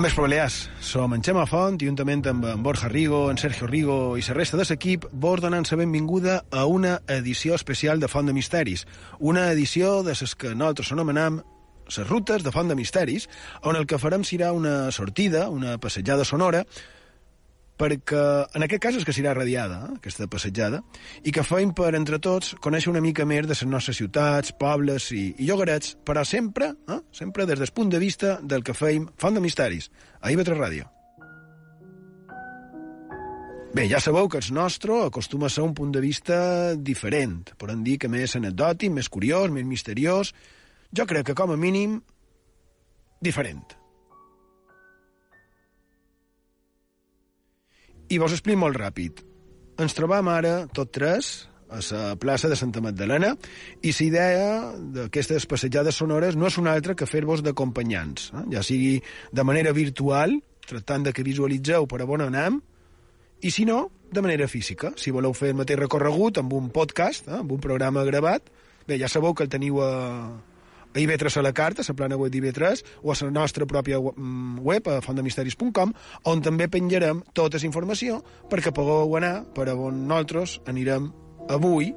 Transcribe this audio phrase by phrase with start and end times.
[0.00, 0.70] Bon vespre, Balears.
[0.80, 4.56] Som en Xema Font juntament amb en Borja Rigo, en Sergio Rigo i la resta
[4.56, 8.86] de l'equip vos donant la benvinguda a una edició especial de Font de Misteris.
[9.18, 11.42] Una edició de les que nosaltres anomenem
[11.90, 13.28] les rutes de Font de Misteris,
[13.60, 16.64] on el que farem serà una sortida, una passejada sonora,
[17.80, 18.22] perquè
[18.56, 20.82] en aquest cas és que serà radiada, eh, aquesta passejada,
[21.24, 25.10] i que feim per, entre tots, conèixer una mica més de les nostres ciutats, pobles
[25.16, 29.08] i, i llogarets, però sempre, eh, sempre des del punt de vista del que feim
[29.16, 30.88] Font de Misteris, a IB3 Ràdio.
[33.70, 37.52] Bé, ja sabeu que el nostre acostuma a ser un punt de vista diferent.
[37.56, 40.34] Podem dir que més anecdòtic, més curiós, més misteriós.
[40.90, 42.00] Jo crec que, com a mínim,
[43.22, 43.79] diferent.
[48.10, 49.20] I vos explico molt ràpid.
[49.80, 51.30] Ens trobam ara, tot tres,
[51.70, 53.36] a la plaça de Santa Magdalena,
[53.86, 54.48] i la idea
[54.96, 58.44] d'aquestes passejades sonores no és una altra que fer-vos d'acompanyants, eh?
[58.56, 58.98] ja sigui
[59.30, 60.34] de manera virtual,
[60.66, 62.58] tractant de que visualitzeu per on anem,
[63.40, 64.90] i si no, de manera física.
[64.98, 67.38] Si voleu fer el mateix recorregut amb un podcast, eh?
[67.38, 68.50] amb un programa gravat,
[68.88, 69.92] bé, ja sabeu que el teniu a,
[70.94, 74.00] a IB3 a la carta, a la plana web d'IB3, o a la nostra pròpia
[74.00, 75.94] mm, web, a fontdemisteris.com,
[76.24, 78.20] on també penjarem tota la informació
[78.50, 81.10] perquè pugueu anar per a on nosaltres anirem
[81.50, 81.92] avui.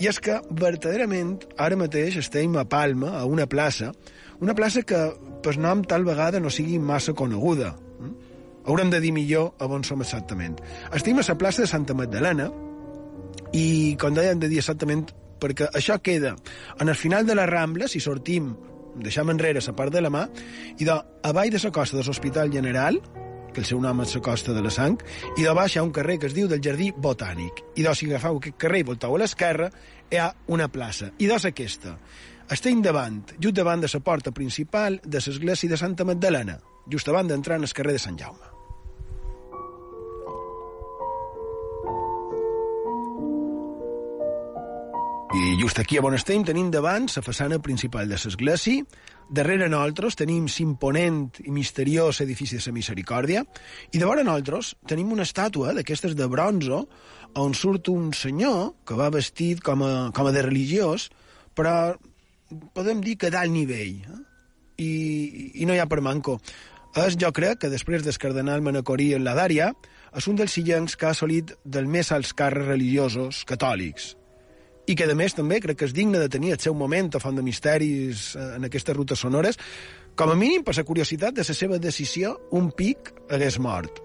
[0.00, 3.92] I és que, verdaderament, ara mateix estem a Palma, a una plaça,
[4.40, 5.00] una plaça que,
[5.42, 7.74] per nom, tal vegada no sigui massa coneguda.
[8.00, 8.14] Mm?
[8.66, 10.58] Haurem de dir millor a on som exactament.
[10.92, 12.50] Estem a la plaça de Santa Magdalena
[13.52, 15.06] i, com deia, hem de dir exactament
[15.40, 16.34] perquè això queda
[16.80, 18.54] en el final de la Rambla, si sortim,
[18.96, 20.26] deixem enrere la part de la mà,
[20.78, 22.98] i de, avall de la costa de l'Hospital General,
[23.52, 24.98] que el seu nom és la costa de la Sang,
[25.36, 27.62] i de baix hi ha un carrer que es diu del Jardí Botànic.
[27.76, 29.70] I de, si agafeu aquest carrer i volteu a l'esquerra,
[30.12, 31.12] hi ha una plaça.
[31.18, 31.96] I de aquesta.
[32.52, 36.60] Estem davant, just davant de la porta principal de l'església de Santa Magdalena,
[36.92, 38.55] just abans d'entrar en el carrer de Sant Jaume.
[45.36, 48.84] I just aquí on estem tenim davant la façana principal de l'església,
[49.28, 53.42] darrere nosaltres tenim l'imponent i misteriós edifici de la Misericòrdia,
[53.92, 56.86] i de vora nosaltres tenim una estàtua d'aquestes de bronzo
[57.36, 61.10] on surt un senyor que va vestit com a, com a de religiós,
[61.52, 61.92] però
[62.72, 64.20] podem dir que d'alt nivell, eh?
[64.80, 64.92] I,
[65.60, 66.40] i no hi ha per manco.
[66.96, 69.74] És, jo crec, que després del cardenal Manacorí en la Dària,
[70.16, 74.14] és un dels sillencs que ha assolit dels més alts càrrecs religiosos catòlics,
[74.86, 77.20] i que, a més, també crec que és digne de tenir el seu moment a
[77.22, 79.58] Font de Misteris eh, en aquestes rutes sonores,
[80.16, 84.02] com a mínim per la curiositat de la seva decisió, un pic hagués mort.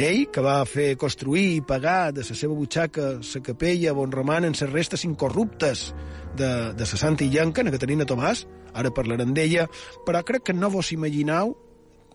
[0.00, 4.56] Ell, que va fer construir i pagar de la seva butxaca la capella on romanen
[4.56, 5.90] les restes incorruptes
[6.36, 9.66] de, de la Santa Illenca, na Caterina Tomàs, ara parlarem d'ella,
[10.06, 11.52] però crec que no vos imagineu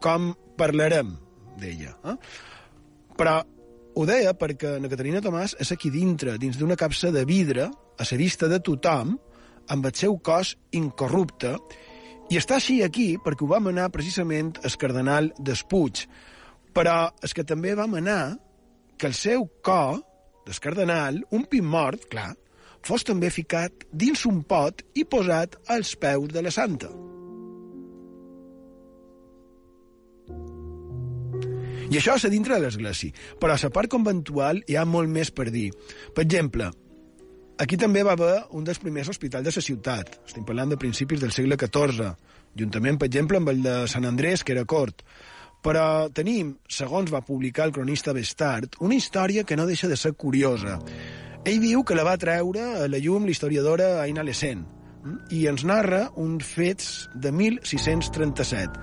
[0.02, 1.14] com parlarem
[1.62, 1.94] d'ella.
[2.10, 2.18] Eh?
[3.16, 3.44] Però
[3.96, 8.04] ho deia perquè na Caterina Tomàs és aquí dintre, dins d'una capsa de vidre, a
[8.04, 9.16] la vista de tothom,
[9.72, 11.56] amb el seu cos incorrupte,
[12.30, 16.06] i està així aquí perquè ho vam anar precisament el cardenal Despuig.
[16.76, 18.36] Però és que també vam anar
[19.00, 20.02] que el seu cor,
[20.46, 22.34] del cardenal, un pin mort, clar,
[22.86, 27.15] fos també ficat dins un pot i posat als peus de la santa.
[31.86, 33.14] I això és a dintre de l'església.
[33.40, 35.70] Però a la part conventual hi ha molt més per dir.
[36.16, 36.72] Per exemple,
[37.62, 40.18] aquí també va haver un dels primers hospitals de la ciutat.
[40.26, 42.16] Estem parlant de principis del segle XIV,
[42.58, 45.06] juntament, per exemple, amb el de Sant Andrés, que era cort.
[45.66, 50.14] Però tenim, segons va publicar el cronista Bestart, una història que no deixa de ser
[50.14, 50.80] curiosa.
[51.46, 54.66] Ell diu que la va treure a la llum l'historiadora Aina Lessent,
[55.34, 58.80] i ens narra uns fets de 1637.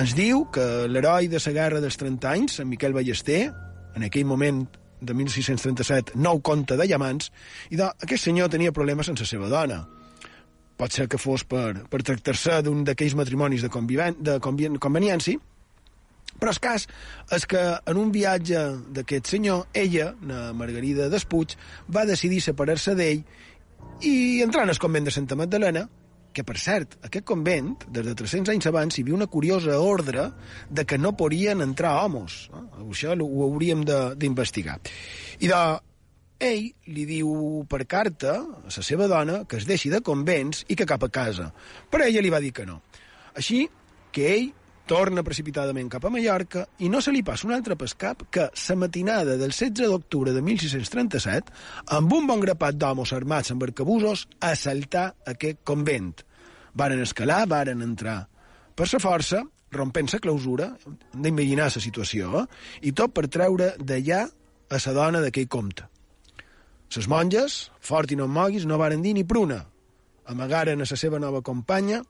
[0.00, 3.50] Ens diu que l'heroi de la guerra dels 30 anys, en Miquel Ballester,
[3.96, 4.64] en aquell moment
[5.00, 7.30] de 1637, nou conte de llamants,
[7.70, 9.82] i de, aquest senyor tenia problemes amb la seva dona.
[10.76, 15.40] Pot ser que fos per, per tractar-se d'un d'aquells matrimonis de, conviven, de convien, conveniència,
[16.36, 16.84] però el cas
[17.32, 18.62] és que en un viatge
[18.92, 21.54] d'aquest senyor, ella, la Margarida Despuig,
[21.88, 23.22] va decidir separar-se d'ell
[24.02, 25.86] i entrar en el convent de Santa Magdalena,
[26.36, 30.28] que, per cert, aquest convent, des de 300 anys abans, hi havia una curiosa ordre
[30.68, 32.50] de que no podien entrar homes.
[32.52, 32.64] Eh?
[32.84, 34.76] Això ho hauríem d'investigar.
[35.40, 35.60] I de,
[36.50, 40.76] ell li diu per carta a la seva dona que es deixi de convents i
[40.76, 41.48] que cap a casa.
[41.90, 42.82] Però ella li va dir que no.
[43.36, 43.64] Així
[44.12, 44.50] que ell
[44.86, 48.76] torna precipitadament cap a Mallorca i no se li passa un altre pescap que la
[48.78, 51.52] matinada del 16 d'octubre de 1637,
[51.98, 56.14] amb un bon grapat d'homes armats amb arcabusos, assaltar aquest convent.
[56.74, 58.20] Varen escalar, varen entrar.
[58.76, 59.42] Per sa força,
[59.72, 62.46] rompent la clausura, hem d'imaginar la situació, eh?
[62.86, 65.86] i tot per treure d'allà a la dona d'aquell compte.
[66.94, 69.64] Les monges, fort i no moguis, no varen dir ni pruna.
[70.30, 72.02] Amagaren a la seva nova companya,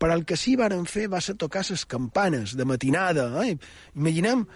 [0.00, 3.28] però el que sí varen fer va ser tocar les campanes de matinada.
[3.44, 3.58] Eh?
[3.94, 4.46] Imaginem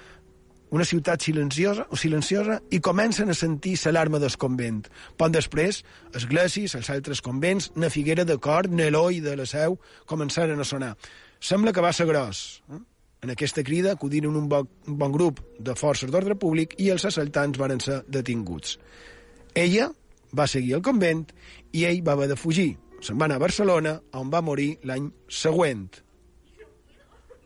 [0.75, 4.89] una ciutat silenciosa, o silenciosa i comencen a sentir l'alarma del convent.
[5.21, 5.85] Poc després,
[6.17, 9.77] esglésies, els altres convents, na Figuera de Cort, Neloi de la Seu,
[10.11, 10.97] començaren a sonar.
[11.39, 12.63] Sembla que va ser gros.
[12.73, 12.81] Eh?
[13.25, 17.05] En aquesta crida acudiren un bon, un bon grup de forces d'ordre públic i els
[17.05, 18.79] assaltants varen ser detinguts.
[19.55, 19.93] Ella
[20.35, 21.29] va seguir al convent
[21.73, 22.73] i ell va haver de fugir.
[23.05, 25.85] Se'n va anar a Barcelona, on va morir l'any següent.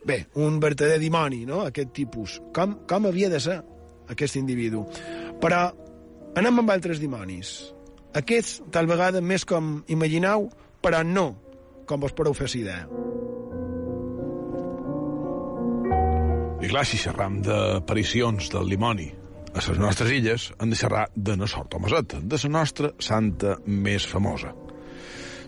[0.06, 2.38] Bé, un verdader dimoni, no?, aquest tipus.
[2.54, 3.58] Com, com havia de ser
[4.14, 4.84] aquest individu?
[5.42, 5.64] Però
[6.38, 7.56] anem amb altres dimonis.
[8.16, 10.46] Aquests, tal vegada, més com imagineu,
[10.82, 11.28] però no
[11.88, 12.84] com vos podeu fer idea.
[16.58, 19.08] I clar, si xerram d'aparicions del dimoni
[19.54, 23.56] a les nostres illes, hem de xerrar de na Sort Tomaseta, de la nostra santa
[23.66, 24.52] més famosa.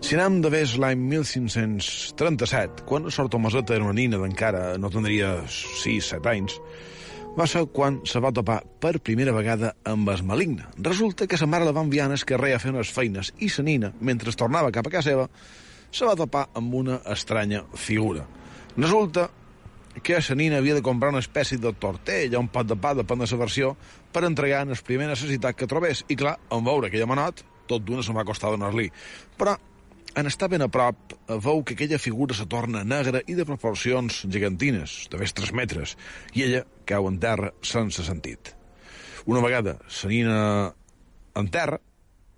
[0.01, 5.35] Si anem de ves l'any 1537, quan Sort Tomaseta era una nina d'encara no tindria
[5.45, 6.55] 6-7 anys,
[7.37, 10.65] va ser quan se va topar per primera vegada amb es maligne.
[10.81, 13.63] Resulta que sa mare la va enviar al carrer a fer unes feines i sa
[13.63, 15.29] nina, mentre tornava cap a casa seva,
[15.93, 18.25] se va topar amb una estranya figura.
[18.75, 19.29] Resulta
[20.01, 23.21] que la nina havia de comprar una espècie de tortella, un pot de pa, depèn
[23.21, 23.75] de la versió,
[24.11, 26.05] per entregar en la primera necessitat que trobés.
[26.09, 28.89] I clar, en veure aquella manot, tot d'una se'n va costar donar-li.
[29.37, 29.55] Però
[30.15, 31.13] en estar ben a prop,
[31.43, 35.95] veu que aquella figura se torna negra i de proporcions gegantines, de més 3 metres,
[36.35, 38.53] i ella cau en terra sense sentit.
[39.25, 40.37] Una vegada la nina
[41.35, 41.79] en terra,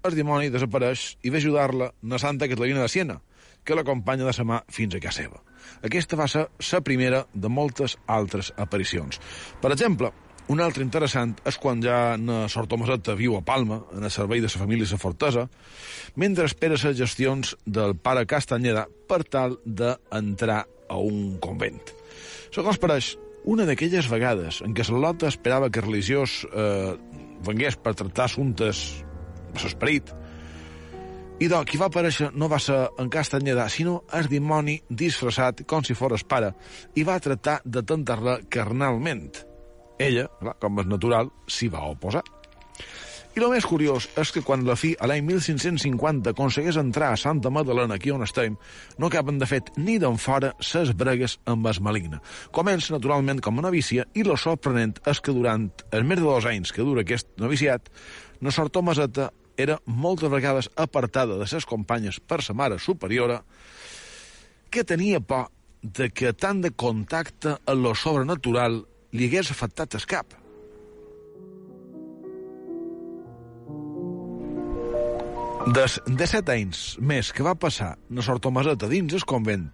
[0.03, 3.21] el dimoni desapareix i ve ajudar-la na Santa Catalina de Siena,
[3.63, 5.39] que l'acompanya de sa mà fins a casa seva.
[5.87, 9.19] Aquesta va ser la primera de moltes altres aparicions.
[9.61, 10.11] Per exemple,
[10.51, 14.42] un altre interessant és quan ja na Sort Tomaseta viu a Palma, en el servei
[14.44, 15.48] de la família la Fortesa,
[16.16, 21.80] mentre espera les gestions del pare Castanyeda per tal d'entrar a un convent.
[22.51, 26.94] Segons pareix, una d'aquelles vegades en què Salota esperava que el religiós eh,
[27.44, 28.84] vengués per tractar assumptes
[29.54, 30.12] de l'esperit,
[31.42, 35.84] i doncs, qui va aparèixer no va ser en Castanyeda, sinó el dimoni disfressat com
[35.84, 36.54] si fos pare,
[36.95, 39.52] i va tractar de tentar-la carnalment.
[40.01, 42.24] Ella, clar, com és natural, s'hi va oposar.
[43.34, 47.18] I el més curiós és que quan la fi, a l'any 1550, aconsegueix entrar a
[47.18, 48.59] Santa Madalena, aquí on estem,
[49.02, 52.19] no acaben de fet ni d'en fora ses bregues amb es maligne.
[52.54, 56.45] Comença, naturalment, com a novícia, i lo sorprenent és que durant els més de dos
[56.45, 57.90] anys que dura aquest noviciat,
[58.38, 63.42] no sort Tomaseta era moltes vegades apartada de ses companyes per sa mare superiora,
[64.69, 65.50] que tenia por
[65.81, 70.33] de que tant de contacte amb lo sobrenatural li hagués afectat el cap.
[75.73, 79.69] Des de set anys més que va passar na Sort Tomaseta dins el convent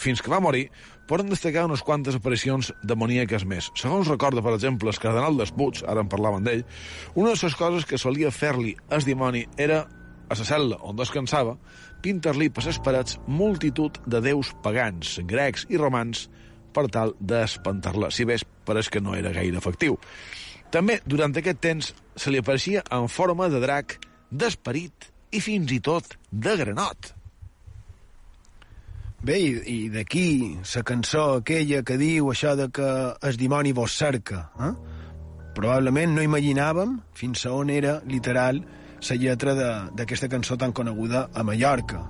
[0.00, 0.68] fins que va morir,
[1.08, 3.70] poden destacar unes quantes aparicions demoníaques més.
[3.76, 6.64] Segons recorda, per exemple, el cardenal Despuig, ara en parlaven d'ell,
[7.14, 9.82] una de les coses que solia fer-li el dimoni era,
[10.30, 11.56] a la cel·la on descansava,
[12.00, 16.28] pintar-li per les parets multitud de déus pagans, grecs i romans,
[16.72, 19.98] per tal d'espantar-la, si bé pareix que no era gaire efectiu.
[20.70, 23.98] També, durant aquest temps, se li apareixia en forma de drac,
[24.30, 27.14] d'esperit i fins i tot de granot.
[29.20, 32.88] Bé, i, i d'aquí la cançó aquella que diu això de que
[33.28, 34.46] el dimoni vos cerca.
[34.56, 34.72] Eh?
[35.56, 38.62] Probablement no imaginàvem fins a on era literal
[39.00, 39.54] la lletra
[39.96, 42.00] d'aquesta cançó tan coneguda a Mallorca.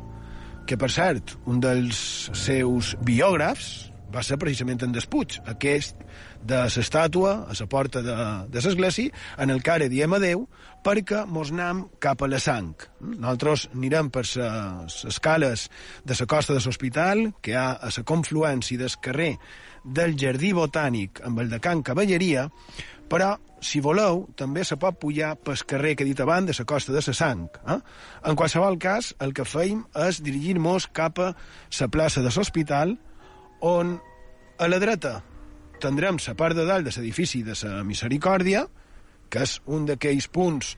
[0.67, 5.99] Que, per cert, un dels seus biògrafs va ser precisament en Despuig, aquest
[6.43, 8.17] de l'estàtua a la porta de,
[8.50, 10.47] de l'església, en el que ara diem adeu,
[10.85, 12.73] perquè mos anem cap a la sang.
[13.00, 15.69] Nosaltres anirem per les escales
[16.05, 19.35] de la costa de l'hospital, que hi ha a la confluència del carrer
[19.85, 22.49] del Jardí Botànic amb el de Can Cavalleria,
[23.11, 26.67] però, si voleu, també se pot pujar pel carrer que he dit abans de la
[26.73, 27.49] costa de la Sang.
[27.67, 27.79] Eh?
[28.31, 32.95] En qualsevol cas, el que feim és dirigir-nos cap a la plaça de l'hospital,
[33.61, 33.99] on
[34.59, 35.21] a la dreta
[35.81, 38.67] tindrem la part de dalt de l'edifici de la Misericòrdia,
[39.31, 40.75] que és un d'aquells punts,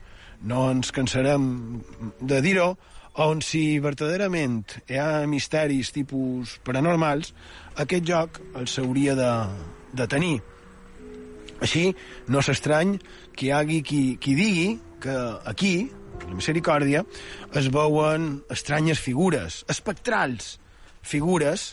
[0.46, 1.82] no ens cansarem
[2.20, 2.76] de dir-ho,
[3.22, 7.34] on si verdaderament hi ha misteris tipus paranormals,
[7.76, 9.32] aquest joc el s'hauria de,
[9.92, 10.38] de tenir.
[11.62, 11.90] Així,
[12.28, 12.96] no s'estrany
[13.36, 14.70] que hi hagi qui, qui digui
[15.02, 15.18] que
[15.50, 15.90] aquí,
[16.22, 17.04] a la Misericòrdia,
[17.58, 20.56] es veuen estranyes figures, espectrals,
[21.02, 21.72] figures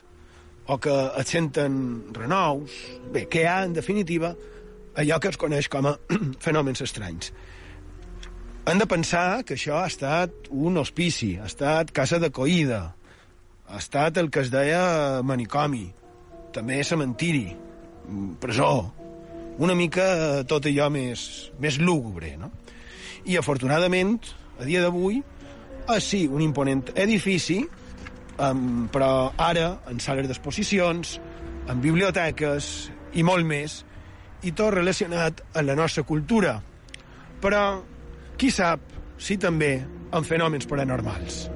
[0.70, 1.76] o que et senten
[2.14, 2.74] renous,
[3.10, 4.36] bé, que hi ha, en definitiva,
[5.02, 5.96] allò que es coneix com a
[6.46, 7.32] fenòmens estranys.
[8.70, 12.84] Hem de pensar que això ha estat un hospici, ha estat casa d'acoïda,
[13.70, 15.88] ha estat el que es deia manicomi,
[16.54, 17.48] també cementiri,
[18.42, 18.92] presó,
[19.60, 22.52] una mica tot allò més, més lúgubre, no?
[23.26, 24.22] I afortunadament,
[24.62, 25.20] a dia d'avui,
[25.90, 27.64] és sí, un imponent edifici,
[28.40, 31.18] um, però ara en sales d'exposicions,
[31.70, 33.84] en biblioteques i molt més,
[34.48, 36.58] i tot relacionat amb la nostra cultura.
[37.44, 37.64] Però,
[38.40, 38.84] qui sap
[39.20, 39.74] si també
[40.16, 41.48] en fenòmens paranormals.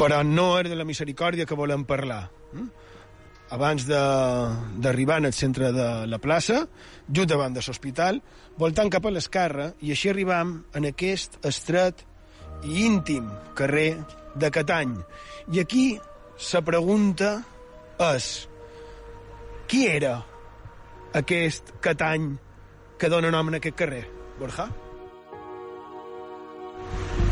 [0.00, 2.30] però no és de la misericòrdia que volem parlar.
[2.56, 2.89] Mm?
[3.50, 6.62] Abans d'arribar al centre de la plaça,
[7.08, 8.20] just davant de l'hospital,
[8.58, 12.04] voltant cap a l'esquerra, i així arribam en aquest estret
[12.62, 13.26] i íntim
[13.58, 13.96] carrer
[14.38, 14.94] de Catany.
[15.50, 15.86] I aquí
[16.52, 17.32] la pregunta
[18.10, 18.28] és
[19.70, 20.20] qui era
[21.18, 22.30] aquest Catany
[23.00, 24.04] que dona nom a aquest carrer,
[24.38, 24.68] Borja?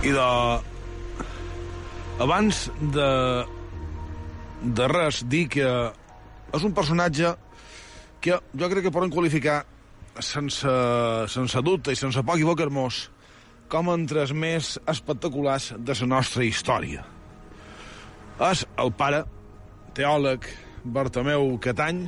[0.02, 0.26] I de
[2.18, 3.08] abans de,
[4.78, 5.68] de res, dir que
[6.54, 7.34] és un personatge
[8.20, 9.62] que jo crec que poden qualificar
[10.18, 10.72] sense,
[11.30, 13.08] sense dubte i sense poc equivocar-nos
[13.68, 17.04] com entre els més espectaculars de la nostra història.
[18.48, 19.24] És el pare,
[19.94, 20.46] teòleg
[20.84, 22.06] Bartomeu Catany,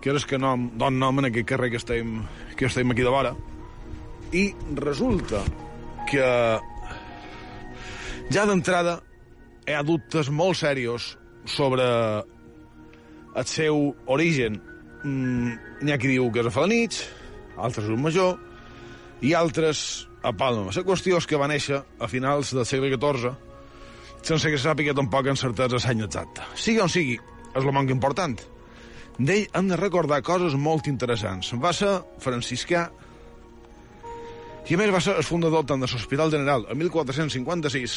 [0.00, 2.20] que és que nom, don nom en aquest carrer que estem,
[2.56, 3.34] que estem aquí de vora,
[4.32, 5.42] i resulta
[6.08, 6.26] que
[8.32, 9.00] ja d'entrada
[9.66, 11.12] hi ha dubtes molt serios
[11.46, 11.84] sobre
[13.36, 14.60] el seu origen.
[15.04, 17.02] Mm, N'hi ha qui diu que és a Falanich,
[17.56, 18.36] altres un major,
[19.20, 20.72] i altres a Palma.
[20.72, 23.32] La qüestió és que va néixer a finals del segle XIV,
[24.26, 26.44] sense que sàpiga tampoc en certesa l'any exacte.
[26.58, 27.16] Sigui on sigui,
[27.52, 28.36] és el manc important.
[29.16, 31.52] D'ell hem de recordar coses molt interessants.
[31.60, 32.88] Va ser franciscà
[34.66, 37.92] i a més va ser el fundador tant de l'Hospital General en 1456,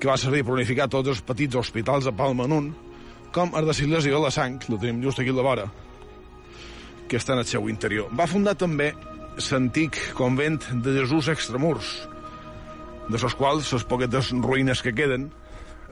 [0.00, 2.70] que va servir per unificar tots els petits hospitals de Palma en un,
[3.32, 5.66] com el de la Sang, el tenim just aquí a la vora,
[7.08, 8.08] que està en el seu interior.
[8.14, 8.92] Va fundar també
[9.50, 12.08] l'antic convent de Jesús Extramurs,
[13.08, 15.30] de les quals les poquetes ruïnes que queden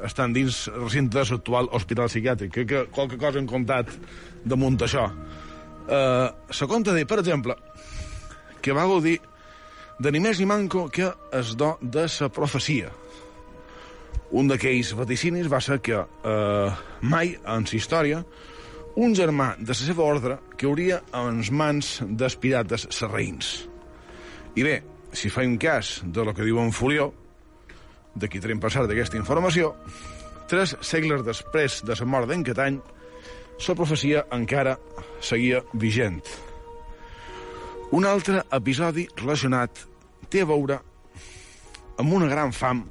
[0.04, 2.52] estan dins el recinte de l'actual hospital psiquiàtric.
[2.54, 3.90] Crec que qualque cosa hem comptat
[4.45, 5.09] damunt això.
[5.88, 7.57] Uh, se compta dir, per exemple,
[8.62, 9.18] que va gaudir
[9.99, 12.92] de ni més ni manco que es do de la profecia.
[14.30, 16.70] Un d'aquells vaticinis va ser que eh,
[17.00, 18.20] mai, en la història,
[19.00, 23.68] un germà de la seva ordre que hauria les mans dels pirates serreïns.
[24.58, 24.76] I bé,
[25.12, 27.12] si faim cas de lo que diu en Furió,
[28.18, 29.73] de qui tenim passar d'aquesta informació,
[30.50, 32.80] tres segles després de la mort d'en Catany,
[33.68, 34.76] la profecia encara
[35.20, 36.20] seguia vigent.
[37.97, 39.87] Un altre episodi relacionat
[40.28, 40.82] té a veure
[41.99, 42.85] amb una gran fam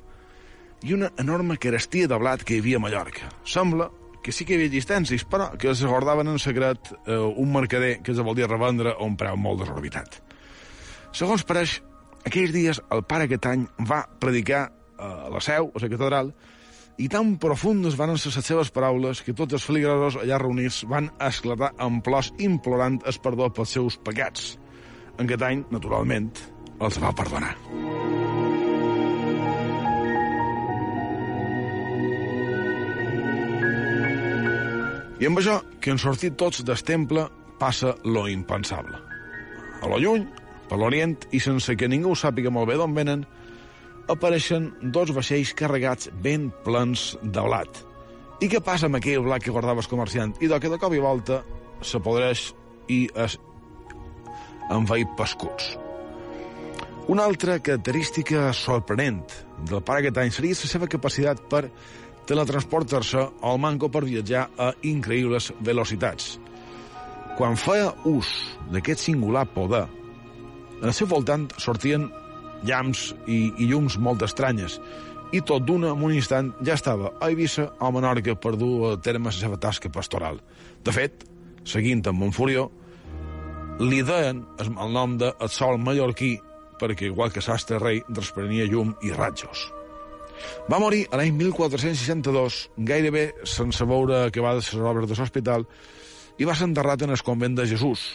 [0.84, 3.32] i una enorme carestia de blat que hi havia a Mallorca.
[3.46, 3.90] Sembla
[4.24, 8.02] que sí que hi havia existències, però que els guardaven en secret eh, un mercader
[8.04, 10.20] que els volia revendre a un preu molt desorbitat.
[11.16, 11.80] Segons pareix,
[12.28, 14.68] aquells dies el pare aquest any va predicar
[14.98, 16.34] a la seu, a la catedral,
[16.98, 21.12] i tan profundes van ser les seves paraules que tots els feligresos allà reunits van
[21.22, 24.56] esclatar en plors implorant es perdó pels seus pecats.
[25.18, 26.34] En aquest any, naturalment,
[26.82, 27.54] els va perdonar.
[35.18, 37.24] I amb això, que han sortit tots del temple,
[37.58, 39.00] passa lo impensable.
[39.82, 40.28] A lo lluny,
[40.70, 43.26] per l'Orient, i sense que ningú sàpiga molt bé d'on venen,
[44.14, 47.82] apareixen dos vaixells carregats ben plens de blat.
[48.46, 50.36] I què passa amb aquell blat que guardava el comerciant?
[50.40, 51.42] I que de cop i volta
[51.82, 52.52] s'apodreix
[52.94, 53.40] i es
[54.70, 55.74] envaït pescuts.
[57.08, 59.24] Una altra característica sorprenent
[59.66, 61.70] del pare aquest any seria la seva capacitat per
[62.28, 66.38] teletransportar-se al manco per viatjar a increïbles velocitats.
[67.38, 68.30] Quan feia ús
[68.74, 69.86] d'aquest singular poder,
[70.82, 72.08] el seu voltant sortien
[72.66, 74.80] llams i, i llums molt estranyes,
[75.36, 78.94] i tot d'una, en un instant, ja estava a Eivissa o a Menorca per dur
[78.94, 80.40] a terme la seva tasca pastoral.
[80.84, 81.26] De fet,
[81.68, 82.70] seguint amb Montfurió,
[83.84, 86.38] li deien el nom de el sol mallorquí
[86.80, 89.68] perquè, igual que Sastre Rei, desprenia llum i ratjos.
[90.70, 95.68] Va morir a l'any 1462, gairebé sense veure que va de les obres de l'hospital,
[96.38, 98.08] i va ser enterrat en el convent de Jesús.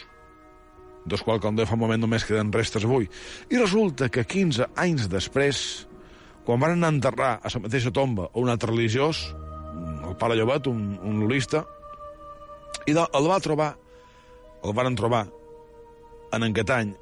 [1.05, 3.09] del qual, com de fa un moment, només queden restes avui.
[3.51, 5.57] I resulta que 15 anys després,
[6.47, 9.25] quan van enterrar a la mateixa tomba un altre religiós,
[10.07, 11.65] el pare Llobet, un, un lulista,
[12.87, 13.73] i el va trobar,
[14.63, 15.25] el van trobar
[16.33, 16.95] en engatany,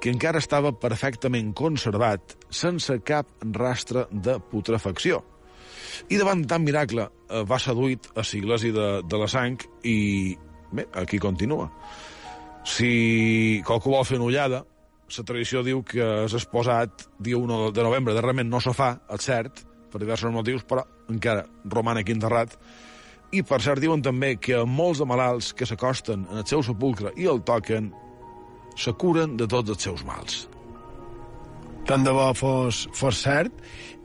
[0.00, 5.22] que encara estava perfectament conservat, sense cap rastre de putrefacció.
[6.12, 10.36] I davant tant miracle eh, va seduït a sigles i de, de la sang i
[10.72, 11.70] bé, aquí continua.
[12.66, 14.64] Si qualcú vol fer una ullada,
[15.06, 18.96] la tradició diu que és exposat dia 1 de novembre, de realment no se fa,
[19.14, 19.62] és cert,
[19.92, 22.56] per diversos motius, però encara roman aquí enterrat.
[23.34, 27.14] I per cert diuen també que molts de malalts que s'acosten en el seu sepulcre
[27.16, 27.92] i el toquen
[28.76, 30.44] se curen de tots els seus mals.
[31.86, 33.52] Tant de bo fos, fos cert.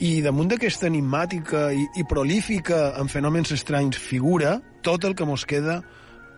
[0.05, 5.45] I damunt d'aquesta enigmàtica i, i prolífica en fenòmens estranys figura tot el que mos
[5.49, 5.81] queda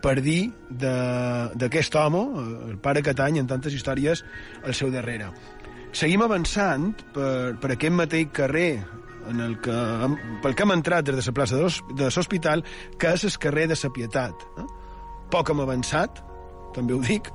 [0.04, 2.24] per dir d'aquest home,
[2.68, 4.20] el pare Catany, en tantes històries,
[4.64, 5.30] al seu darrere.
[5.96, 8.82] Seguim avançant per, per aquest mateix carrer
[9.30, 9.76] en el que,
[10.42, 12.64] pel que hem entrat des de la plaça de l'hospital,
[13.00, 14.44] que és el carrer de la Pietat.
[14.60, 14.66] Eh?
[15.32, 16.20] Poc hem avançat,
[16.76, 17.30] també ho dic,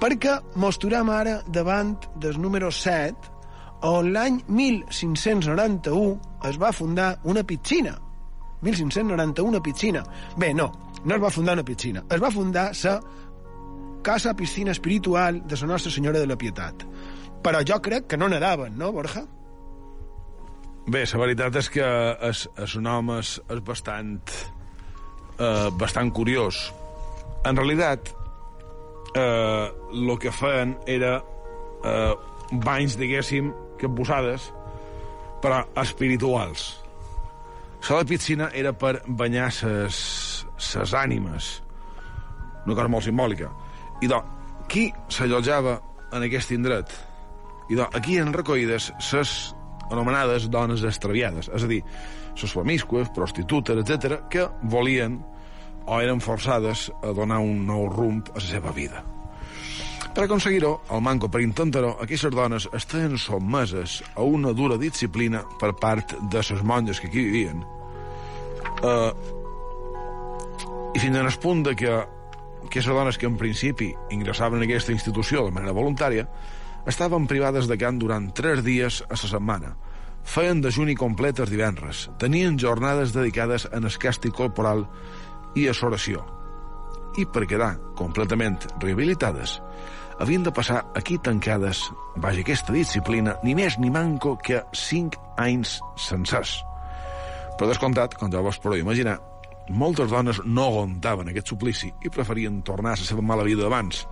[0.00, 0.78] perquè mos
[1.12, 3.14] ara davant del número 7,
[3.82, 7.98] on l'any 1591 es va fundar una piscina.
[8.62, 10.04] 1591 una piscina.
[10.36, 10.72] Bé, no,
[11.04, 13.00] no es va fundar una piscina, es va fundar la
[14.02, 16.84] casa piscina espiritual de la Nostra Senyora de la Pietat.
[17.42, 19.24] Però jo crec que no nadaven, no, Borja?
[20.90, 21.86] Bé, la veritat és que
[22.28, 24.18] és, és un home és, és bastant,
[25.38, 26.72] eh, bastant curiós.
[27.44, 28.10] En realitat,
[29.14, 31.18] eh, el que feien era
[31.84, 32.14] eh,
[32.52, 34.50] banys, diguéssim, que posades,
[35.40, 36.68] però espirituals.
[37.88, 40.00] La piscina era per banyar ses,
[40.60, 41.60] ses ànimes.
[42.66, 43.48] Una cosa molt simbòlica.
[44.04, 44.36] I doncs,
[44.70, 45.78] qui s'allotjava
[46.12, 46.92] en aquest indret?
[47.70, 49.54] I doncs, aquí han recollides ses
[49.90, 51.80] anomenades dones extraviades, és a dir,
[52.40, 55.18] les promiscues, prostitutes, etc, que volien
[55.90, 59.02] o eren forçades a donar un nou rumb a la seva vida.
[60.14, 65.72] Per aconseguir-ho, el manco per intentar-ho, aquestes dones estaven sotmeses a una dura disciplina per
[65.78, 67.62] part de les monges que aquí vivien.
[68.82, 69.10] Uh,
[70.94, 74.94] i fins en el punt de que aquestes dones que en principi ingressaven en aquesta
[74.94, 76.26] institució de manera voluntària
[76.90, 79.74] estaven privades de cant durant tres dies a la setmana.
[80.26, 82.08] Feien dejuni complet els divendres.
[82.18, 84.86] Tenien jornades dedicades en el càstig corporal
[85.56, 86.24] i a l'oració.
[87.18, 89.58] I per quedar completament rehabilitades,
[90.20, 91.82] havien de passar aquí tancades,
[92.16, 96.60] vaja aquesta disciplina, ni més ni manco que cinc anys sencers.
[97.58, 99.18] Però descomptat, com ja vos podeu imaginar,
[99.70, 104.04] moltes dones no aguantaven aquest suplici i preferien tornar a la seva mala vida d'abans.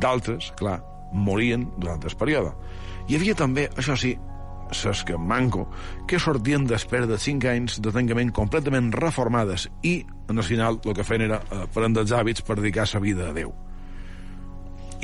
[0.00, 0.80] D'altres, clar,
[1.12, 2.54] morien durant el període.
[3.08, 4.14] Hi havia també, això sí,
[4.72, 5.66] ses que manco,
[6.08, 9.98] que sortien després de 5 anys de tancament completament reformades i,
[10.30, 13.28] en el final, el que feien era eh, prendre els hàbits per dedicar sa vida
[13.28, 13.52] a Déu.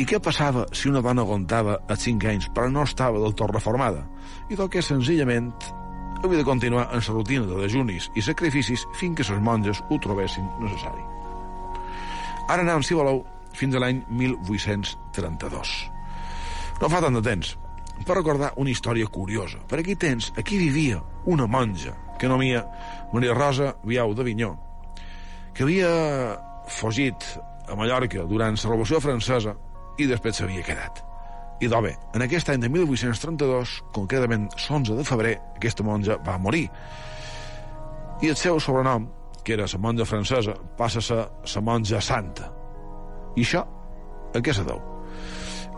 [0.00, 3.52] I què passava si una dona aguantava a 5 anys però no estava del tot
[3.52, 4.06] reformada?
[4.48, 5.50] I del que senzillament
[6.22, 9.98] havia de continuar en la rutina de dejunis i sacrificis fins que les monges ho
[9.98, 11.04] trobessin necessari.
[12.50, 13.22] Ara anem, si voleu,
[13.54, 15.74] fins a l'any 1832.
[16.80, 17.54] No fa tant de temps,
[18.06, 19.60] per recordar una història curiosa.
[19.68, 22.64] Per aquí tens, aquí vivia una monja, que nomia
[23.12, 24.54] Maria Rosa Viau de Vinyó,
[25.54, 25.90] que havia
[26.70, 27.26] fugit
[27.68, 29.54] a Mallorca durant la Revolució Francesa
[29.98, 31.04] i després s'havia quedat.
[31.60, 36.38] I doncs bé, en aquest any de 1832, concretament l'11 de febrer, aquesta monja va
[36.40, 36.70] morir.
[38.24, 39.08] I el seu sobrenom,
[39.44, 41.20] que era la monja francesa, passa a ser
[41.54, 42.48] la monja santa.
[43.36, 43.66] I això,
[44.32, 44.80] a què se deu?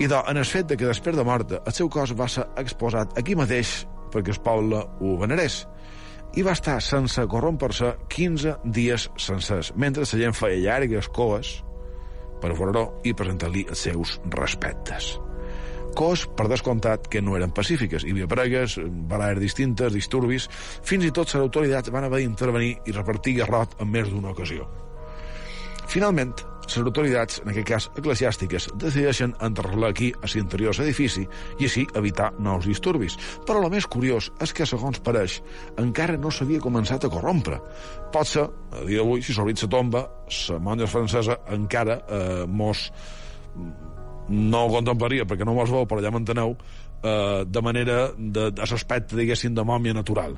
[0.03, 2.49] I doncs, en el fet de que després de morta el seu cos va ser
[2.59, 5.63] exposat aquí mateix perquè el poble ho venerés
[6.35, 11.59] i va estar sense corrompre-se 15 dies sencers, mentre la gent feia llargues coes
[12.43, 15.13] per veure i presentar-li els seus respectes
[15.93, 18.07] cos, per descomptat, que no eren pacífiques.
[18.07, 18.79] Hi havia pregues,
[19.11, 20.49] baralles distintes, disturbis...
[20.89, 24.65] Fins i tot les autoritats van haver d'intervenir i repartir garrot en més d'una ocasió.
[25.93, 26.33] Finalment,
[26.77, 31.25] les autoritats, en aquest cas eclesiàstiques, decideixen enterrar-la aquí, a l'interior de l'edifici,
[31.59, 33.17] i així evitar nous disturbis.
[33.47, 35.41] Però el més curiós és que, segons pareix,
[35.83, 37.61] encara no s'havia començat a corrompre.
[38.13, 40.05] Pot ser, a dia d'avui, si s'obrit la tomba,
[40.49, 42.89] la monja francesa encara eh, mos
[44.33, 46.57] no ho contemplaria perquè no mos veu, però ja m'enteneu,
[47.03, 50.37] eh, de manera de, de l'aspecte, diguéssim, de mòmia natural.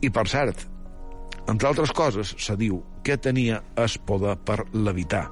[0.00, 0.64] I, per cert,
[1.50, 5.28] entre altres coses, se diu que tenia es poder per levitar.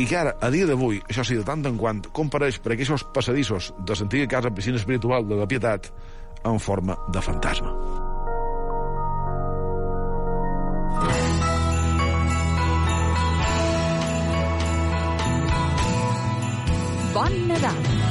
[0.00, 3.04] i que ara, a dia d'avui, això sí, de tant en quant, compareix per aquests
[3.12, 5.90] passadissos de l'antiga casa piscina espiritual de la Pietat
[6.48, 7.74] en forma de fantasma.
[17.12, 18.01] Bon Nadal!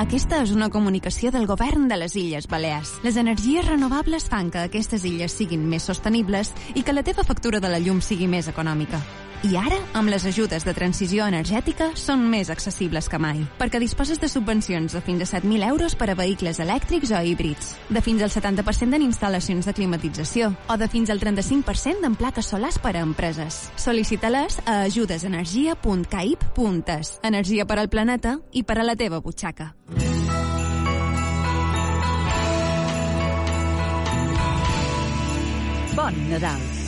[0.00, 2.94] Aquesta és una comunicació del govern de les Illes Balears.
[3.04, 7.60] Les energies renovables fan que aquestes illes siguin més sostenibles i que la teva factura
[7.60, 9.02] de la llum sigui més econòmica.
[9.40, 14.20] I ara, amb les ajudes de transició energètica, són més accessibles que mai, perquè disposes
[14.20, 18.20] de subvencions de fins a 7.000 euros per a vehicles elèctrics o híbrids, de fins
[18.20, 22.92] al 70% en instal·lacions de climatització o de fins al 35% en plaques solars per
[22.98, 23.72] a empreses.
[23.80, 27.24] Sol·licita-les a ajudesenergia.caip.es.
[27.24, 29.72] Energia per al planeta i per a la teva butxaca.
[35.96, 36.79] Bon Nadal!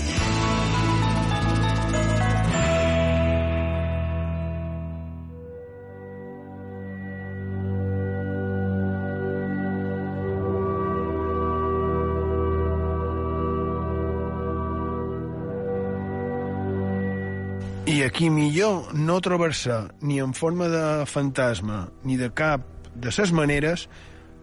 [18.12, 19.72] I aquí millor no trobar-se
[20.04, 22.60] ni en forma de fantasma ni de cap
[22.92, 23.86] de ses maneres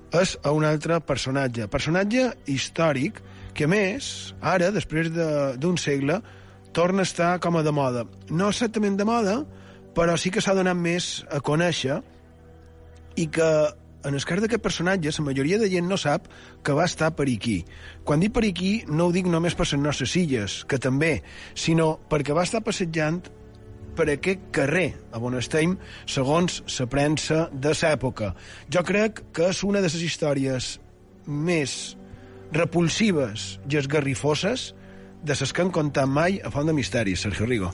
[0.09, 1.67] és a un altre personatge.
[1.69, 3.21] Personatge històric
[3.53, 6.17] que, a més, ara, després d'un de, segle,
[6.73, 8.07] torna a estar com a de moda.
[8.33, 9.37] No exactament de moda,
[9.93, 12.01] però sí que s'ha donat més a conèixer
[13.21, 13.53] i que
[14.01, 16.25] en el cas d'aquest personatge, la majoria de gent no sap
[16.65, 17.59] que va estar per aquí.
[18.01, 21.19] Quan dic per aquí, no ho dic només per les nostres illes, que també,
[21.53, 23.27] sinó perquè va estar passejant
[23.99, 25.75] per aquest carrer a on estem,
[26.07, 28.31] segons la premsa de l'època.
[28.71, 30.77] Jo crec que és una de les històries
[31.27, 31.73] més
[32.55, 34.69] repulsives i esgarrifoses
[35.21, 37.73] de les que han contat mai a Font de Misteris, Sergio Rigo.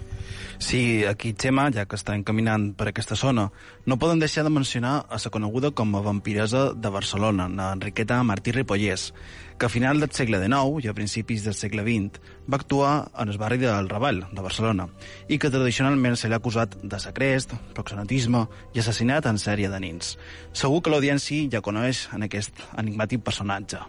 [0.57, 3.49] Sí, aquí Xema, ja que està encaminant per aquesta zona,
[3.85, 8.21] no poden deixar de mencionar a la coneguda com a vampiresa de Barcelona, la Enriqueta
[8.23, 9.13] Martí Ripollès,
[9.59, 12.19] que a final del segle XIX i a principis del segle XX
[12.51, 14.87] va actuar en el barri del Raval, de Barcelona,
[15.29, 20.15] i que tradicionalment se l'ha acusat de secrest, proxenetisme i assassinat en sèrie de nins.
[20.53, 23.83] Segur que l'audiència ja coneix en aquest enigmàtic personatge.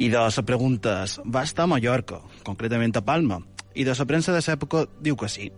[0.00, 3.36] I de les preguntes, va estar a Mallorca, concretament a Palma,
[3.76, 5.50] i de la premsa de l'època diu que sí.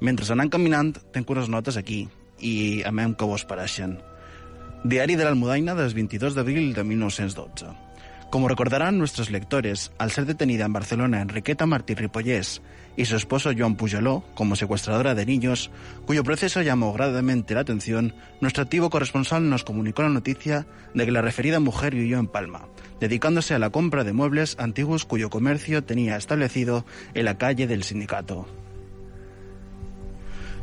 [0.00, 2.06] Mentre anant caminant, tenc unes notes aquí,
[2.40, 3.98] i a mem que vos pareixen.
[4.88, 7.74] Diari de l'Almudaina del 22 d'abril de 1912.
[8.30, 12.62] Como recordarán nuestros lectores, al ser detenida en Barcelona Enriqueta Martí Ripollés
[12.96, 15.72] y su esposo Joan Pujaló como secuestradora de niños,
[16.06, 21.12] cuyo proceso llamó gravemente la atención, nuestro activo corresponsal nos comunicó la noticia de que
[21.12, 22.68] la referida mujer vivió en Palma,
[23.00, 27.82] dedicándose a la compra de muebles antiguos cuyo comercio tenía establecido en la calle del
[27.82, 28.46] sindicato.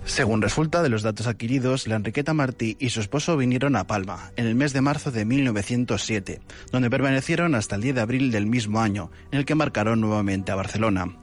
[0.07, 4.31] Según resulta de los datos adquiridos, la Enriqueta Martí y su esposo vinieron a Palma
[4.37, 6.39] en el mes de marzo de 1907,
[6.71, 10.51] donde permanecieron hasta el 10 de abril del mismo año, en el que marcaron nuevamente
[10.51, 11.17] a Barcelona.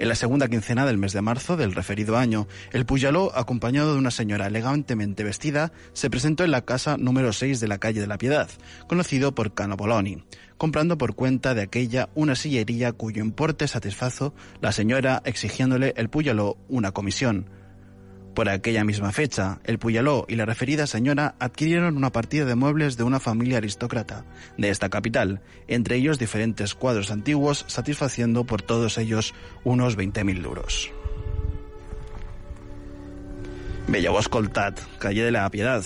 [0.00, 3.98] En la segunda quincena del mes de marzo del referido año, el Puyaló, acompañado de
[3.98, 8.08] una señora elegantemente vestida, se presentó en la casa número 6 de la calle de
[8.08, 8.50] la Piedad,
[8.88, 10.24] conocido por Cano Poloni,
[10.58, 16.58] comprando por cuenta de aquella una sillería cuyo importe satisfazo la señora exigiéndole el Puyaló
[16.68, 17.46] una comisión.
[18.36, 22.98] Por aquella misma fecha, el Puyaló y la referida señora adquirieron una partida de muebles
[22.98, 24.26] de una familia aristócrata
[24.58, 29.32] de esta capital, entre ellos diferentes cuadros antiguos, satisfaciendo por todos ellos
[29.64, 30.92] unos 20.000 euros.
[33.88, 35.82] Bé, ja ho he escoltat, calle de la Piedad,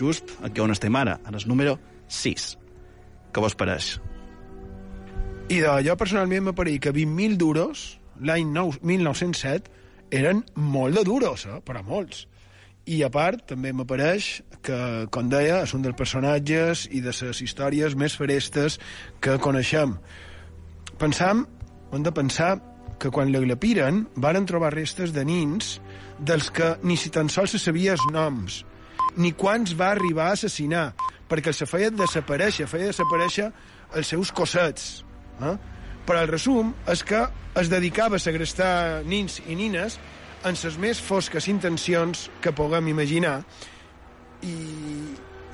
[0.00, 1.76] just aquí on estem ara, en el número
[2.08, 2.56] 6.
[3.36, 3.98] Què vos pareix?
[5.52, 8.48] I de, jo personalment m'apareix que 20.000 d'euros l'any
[8.80, 9.75] 1907
[10.10, 11.60] eren molt de duros, eh?
[11.64, 12.26] però molts.
[12.86, 14.28] I a part, també m'apareix
[14.62, 14.78] que,
[15.10, 18.78] com deia, és un dels personatges i de les històries més ferestes
[19.20, 19.96] que coneixem.
[21.00, 21.42] Pensam,
[21.92, 22.54] hem de pensar
[23.02, 25.76] que quan l'eglapiren varen trobar restes de nins
[26.18, 28.62] dels que ni si tan sols se sabia els noms,
[29.16, 30.86] ni quants va arribar a assassinar,
[31.28, 33.50] perquè se feia desaparèixer, feia desaparèixer
[33.98, 35.02] els seus cossets.
[35.42, 35.56] Eh?
[36.06, 37.24] Però el resum és que
[37.58, 39.98] es dedicava a segrestar nins i nines
[40.46, 43.40] en les més fosques intencions que puguem imaginar
[44.46, 44.54] i,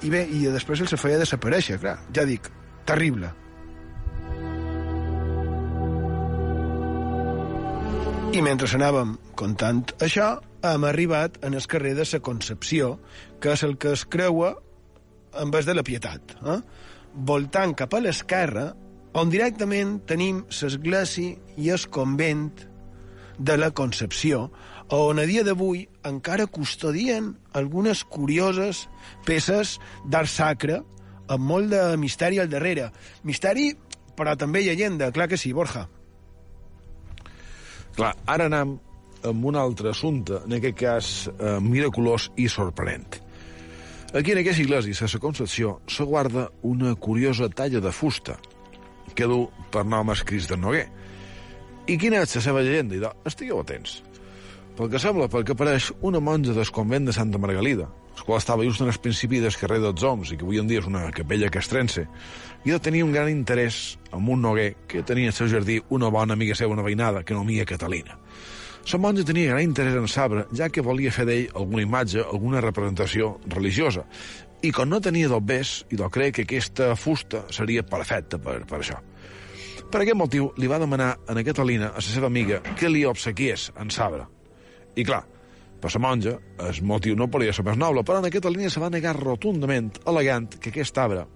[0.03, 2.51] i bé, i després el se feia desaparèixer, clar, ja dic,
[2.89, 3.33] terrible.
[8.33, 12.95] I mentre anàvem contant això, hem arribat en el carrer de la Concepció,
[13.41, 14.55] que és el que es creua
[15.43, 16.37] en vez de la Pietat.
[16.41, 16.61] Eh?
[17.13, 18.71] Voltant cap a l'esquerra,
[19.15, 22.53] on directament tenim l'església i el convent
[23.39, 24.47] de la Concepció,
[24.93, 28.87] on a dia d'avui encara custodien algunes curioses
[29.27, 30.83] peces d'art sacre
[31.33, 32.91] amb molt de misteri al darrere.
[33.25, 33.73] Misteri,
[34.17, 35.87] però també llegenda, clar que sí, Borja.
[37.97, 38.79] Clar, ara anem
[39.29, 43.21] amb un altre assumpte, en aquest cas eh, miraculós i sorprenent.
[44.13, 48.37] Aquí en aquesta església, a la Concepció, se guarda una curiosa talla de fusta
[49.15, 50.87] que du per nom escrits de Noguer.
[51.87, 52.97] I quina és la seva llegenda?
[52.99, 53.11] Idò?
[53.27, 54.01] Estigueu atents.
[54.77, 58.65] Pel que sembla, perquè apareix una monja del convent de Santa Margalida, el qual estava
[58.65, 61.05] just en el principi del carrer dels Oms i que avui en dia és una
[61.13, 62.07] capella castrense,
[62.65, 66.09] i de tenir un gran interès en un noguer que tenia al seu jardí una
[66.09, 68.17] bona amiga seva, una veïnada, que nomia Catalina.
[68.91, 72.61] La monja tenia gran interès en sabre, ja que volia fer d'ell alguna imatge, alguna
[72.61, 74.03] representació religiosa,
[74.63, 78.79] i com no tenia dobbers, i do crec que aquesta fusta seria perfecta per, per
[78.79, 79.01] això.
[79.93, 83.05] Per aquest motiu, li va demanar a la Catalina, a la seva amiga, que li
[83.09, 84.25] obsequiés en sabre.
[84.97, 85.25] I clar,
[85.83, 88.81] per la monja, el motiu no podia ser més noble, però en aquesta línia se
[88.81, 91.27] va negar rotundament, elegant, que aquest arbre,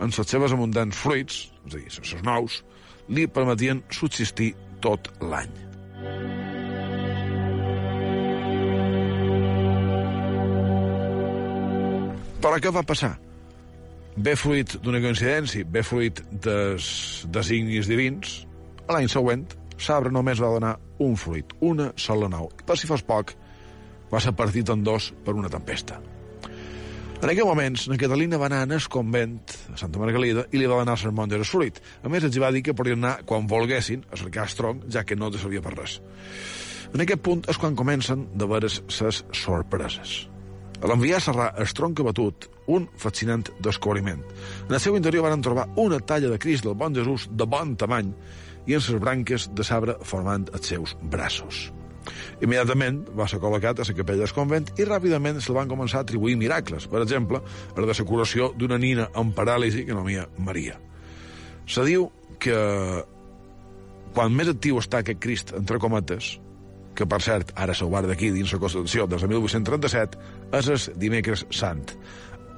[0.00, 2.62] en les seves abundants fruits, és a dir, els seus nous,
[3.12, 6.47] li permetien subsistir tot l'any.
[12.38, 13.16] Però què va passar?
[14.18, 16.90] Bé fruit d'una coincidència, bé fruit des
[17.34, 18.34] designis divins,
[18.86, 19.42] l'any següent,
[19.88, 22.46] l'arbre només va donar un fruit, una sola nou.
[22.66, 23.34] Per si fos poc,
[24.12, 25.98] va ser partit en dos per una tempesta.
[27.18, 29.36] En aquell moments, la Catalina va anar al convent
[29.74, 31.82] a Santa Margalida i li va donar el sermó de fruit.
[32.06, 35.02] A més, els va dir que podien anar quan volguessin a cercar el tronc, ja
[35.02, 35.98] que no te sabia per res.
[36.94, 40.28] En aquest punt és quan comencen de veres ses sorpreses.
[40.78, 44.20] A l'enviar a serrar el tronc abatut, un fascinant descobriment.
[44.68, 47.74] En el seu interior van trobar una talla de Crist del bon Jesús de bon
[47.76, 48.12] tamany
[48.68, 51.68] i en les branques de sabre formant els seus braços.
[52.40, 56.06] Immediatament va ser col·locat a la capella del convent i ràpidament se van començar a
[56.06, 57.42] atribuir miracles, per exemple,
[57.74, 60.78] per la curació d'una nina amb paràlisi que nomia Maria.
[61.66, 62.58] Se diu que
[64.14, 66.38] quan més actiu està aquest Crist, entre cometes,
[66.98, 70.18] que per cert ara s'ho guarda aquí dins la Constitució des de 1837,
[70.58, 71.84] és el dimecres sant.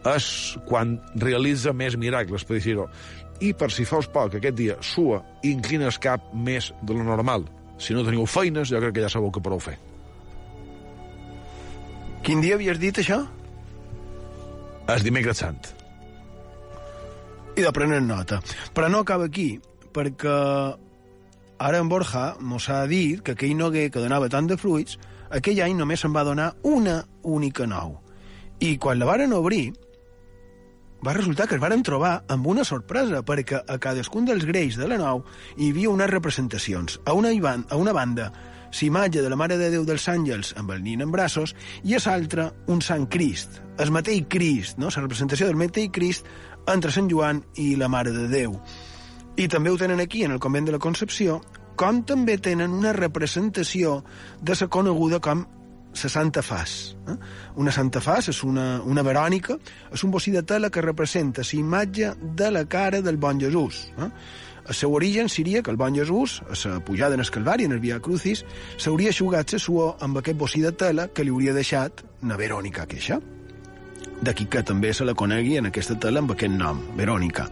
[0.08, 0.26] És
[0.68, 2.88] quan realitza més miracles, per dir-ho.
[3.44, 7.04] I per si fos poc, aquest dia sua i inclina el cap més de lo
[7.04, 7.44] normal.
[7.80, 9.76] Si no teniu feines, jo crec que ja sabeu que podeu fer.
[12.24, 13.22] Quin dia havies dit això?
[14.92, 15.60] És dimecres sant.
[17.56, 18.40] I de prenen nota.
[18.76, 19.54] Però no acaba aquí,
[19.92, 20.36] perquè
[21.60, 24.96] ara en Borja mos ha dit que aquell noguer que donava tant de fruits,
[25.28, 27.98] aquell any només se'n va donar una única nou.
[28.60, 29.70] I quan la varen obrir,
[31.04, 34.88] va resultar que es varen trobar amb una sorpresa, perquè a cadascun dels greix de
[34.88, 35.22] la nou
[35.56, 36.98] hi havia unes representacions.
[37.04, 38.30] A una, a una banda,
[38.80, 42.02] l'imatge de la Mare de Déu dels Àngels amb el nin en braços, i a
[42.04, 44.88] l'altra, un Sant Crist, el mateix Crist, no?
[44.88, 46.28] la representació del mateix Crist
[46.68, 48.56] entre Sant Joan i la Mare de Déu.
[49.40, 51.38] I també ho tenen aquí, en el convent de la Concepció,
[51.80, 54.02] com també tenen una representació
[54.42, 55.46] de la coneguda com
[55.94, 56.94] la Santa Fas.
[57.08, 57.14] Eh?
[57.56, 59.56] Una Santa Fas és una, una verònica,
[59.90, 63.86] és un bocí de tela que representa la imatge de la cara del bon Jesús.
[63.96, 64.10] Eh?
[64.68, 67.72] El seu origen seria que el bon Jesús, a la pujada en el Calvari, en
[67.72, 68.44] el Via Crucis,
[68.76, 72.84] s'hauria aixugat la suor amb aquest bocí de tela que li hauria deixat na Verònica
[72.84, 73.22] queixa.
[74.20, 77.48] D'aquí que també se la conegui en aquesta tela amb aquest nom, Verònica.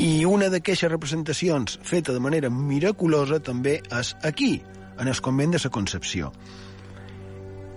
[0.00, 4.54] I una d'aquestes representacions feta de manera miraculosa també és aquí,
[4.96, 6.30] en el convent de la Concepció.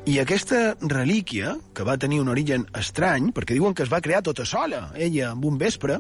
[0.08, 4.22] I aquesta relíquia, que va tenir un origen estrany, perquè diuen que es va crear
[4.24, 5.98] tota sola, ella, en un vespre,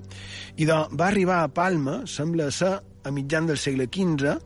[0.55, 4.37] i de, va arribar a Palma, sembla ser a mitjan del segle XV,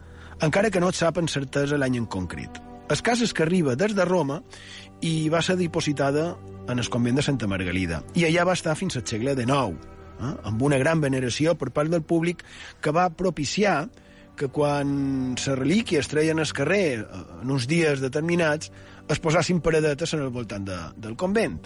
[0.48, 2.58] encara que no et sap en certesa l'any en concret.
[2.90, 4.40] El cas és que arriba des de Roma
[5.06, 6.32] i va ser dipositada
[6.68, 8.02] en el convent de Santa Margalida.
[8.18, 11.92] I allà va estar fins al segle XIX, eh, amb una gran veneració per part
[11.94, 12.44] del públic
[12.82, 13.88] que va propiciar
[14.38, 18.72] que quan la relíquia es treien al carrer eh, en uns dies determinats
[19.08, 21.62] es posassin paradetes en el voltant de, del convent.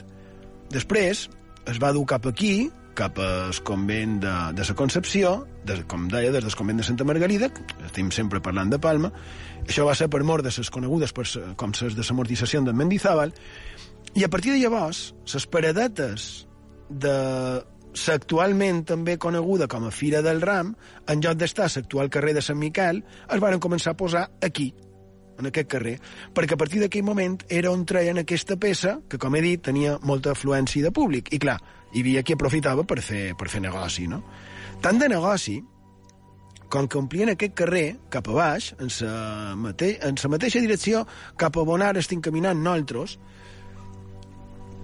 [0.71, 1.27] Després
[1.67, 5.33] es va dur cap aquí, cap al convent de, de la Concepció,
[5.65, 7.49] de, com deia, des del convent de Santa Margarida,
[7.87, 9.11] estem sempre parlant de Palma,
[9.65, 11.25] això va ser per mort de les conegudes per,
[11.57, 13.33] com les de l'amortització de Mendizábal,
[14.15, 16.31] i a partir de llavors, les paradetes
[16.89, 17.15] de
[17.91, 20.75] l'actualment també coneguda com a Fira del Ram,
[21.07, 24.71] en lloc d'estar a l'actual carrer de Sant Miquel, es van començar a posar aquí,
[25.39, 25.97] en aquest carrer,
[26.35, 29.97] perquè a partir d'aquell moment era on treien aquesta peça, que, com he dit, tenia
[30.03, 31.33] molta afluència de públic.
[31.33, 31.57] I, clar,
[31.91, 34.21] hi havia qui aprofitava per fer, per fer negoci, no?
[34.81, 35.59] Tant de negoci
[36.71, 41.03] com que omplien aquest carrer cap a baix, en la mate en la mateixa direcció
[41.37, 43.17] cap a on ara estem caminant nosaltres,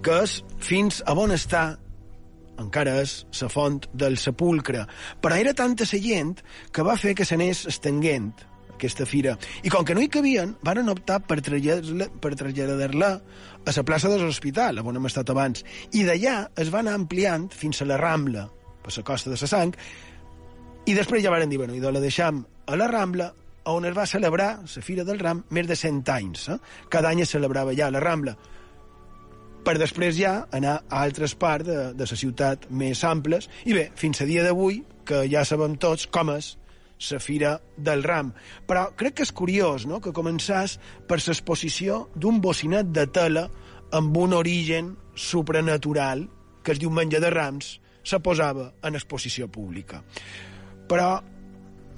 [0.04, 1.78] que és fins a on està
[2.58, 4.84] encara és la font del sepulcre.
[5.22, 6.38] Però era tanta la gent
[6.72, 8.32] que va fer que s'anés estenguent
[8.78, 9.36] aquesta fira.
[9.66, 13.10] I com que no hi cabien, van optar per traslladar-la
[13.68, 15.64] a la plaça de l'hospital, on hem estat abans.
[15.92, 18.46] I d'allà es va anar ampliant fins a la Rambla,
[18.82, 19.74] per la costa de la Sang,
[20.86, 23.32] i després ja van dir, bueno, i la deixam a la Rambla,
[23.68, 26.46] on es va celebrar la Fira del Ram més de 100 anys.
[26.48, 26.56] Eh?
[26.88, 28.36] Cada any es celebrava ja a la Rambla
[29.68, 33.50] per després ja anar a altres parts de, de la ciutat més amples.
[33.68, 36.54] I bé, fins a dia d'avui, que ja sabem tots com és
[37.10, 38.30] la Fira del Ram.
[38.64, 40.00] Però crec que és curiós no?
[40.00, 43.44] que començàs per l'exposició d'un bocinet de tela
[43.92, 46.24] amb un origen supranatural
[46.64, 50.00] que es diu menja de rams, se posava en exposició pública.
[50.88, 51.10] Però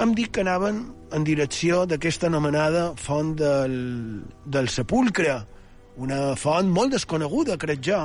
[0.03, 0.83] hem dit que anaven
[1.15, 3.81] en direcció d'aquesta anomenada font del,
[4.47, 5.39] del sepulcre,
[6.01, 8.01] una font molt desconeguda, crec jo,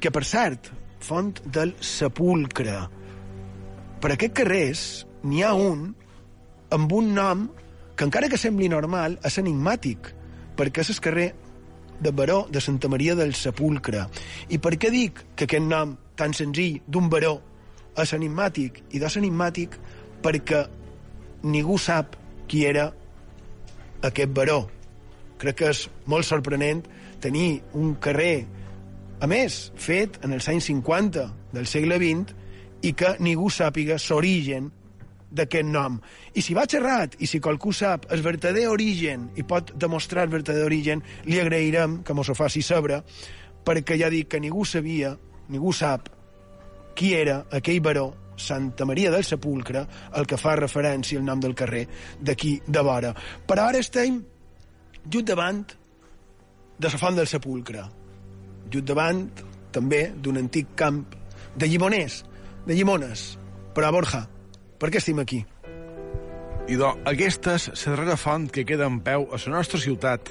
[0.00, 2.76] que, per cert, font del sepulcre.
[4.00, 4.84] Per aquest carrers
[5.22, 5.90] n'hi ha un
[6.74, 7.46] amb un nom
[7.94, 10.10] que, encara que sembli normal, és enigmàtic,
[10.58, 11.28] perquè és el carrer
[12.00, 14.06] de Baró de Santa Maria del Sepulcre.
[14.48, 17.36] I per què dic que aquest nom tan senzill d'un baró
[18.00, 18.82] és enigmàtic?
[18.96, 19.76] I és enigmàtic
[20.24, 20.64] perquè
[21.44, 22.16] ningú sap
[22.48, 22.88] qui era
[24.02, 24.62] aquest baró
[25.40, 26.82] crec que és molt sorprenent
[27.20, 28.44] tenir un carrer,
[29.20, 32.36] a més, fet en els anys 50 del segle XX
[32.88, 34.70] i que ningú sàpiga l'origen
[35.30, 35.98] d'aquest nom.
[36.34, 40.32] I si va xerrat i si qualcú sap el verdader origen i pot demostrar el
[40.32, 43.02] verdader origen, li agrairem que mos ho faci saber,
[43.64, 45.14] perquè ja dic que ningú sabia,
[45.48, 46.08] ningú sap
[46.96, 48.08] qui era aquell baró
[48.40, 49.84] Santa Maria del Sepulcre,
[50.16, 51.86] el que fa referència al nom del carrer
[52.20, 53.12] d'aquí de vora.
[53.46, 54.22] Però ara estem
[55.04, 55.62] just davant
[56.80, 57.84] de la font del sepulcre,
[58.72, 59.28] just davant
[59.72, 61.04] també d'un antic camp
[61.56, 62.24] de llimoners,
[62.66, 63.36] de llimones.
[63.74, 64.24] Però, Borja,
[64.80, 65.44] per què estem aquí?
[66.70, 70.30] Idò, aquesta és la darrera font que queda en peu a la nostra ciutat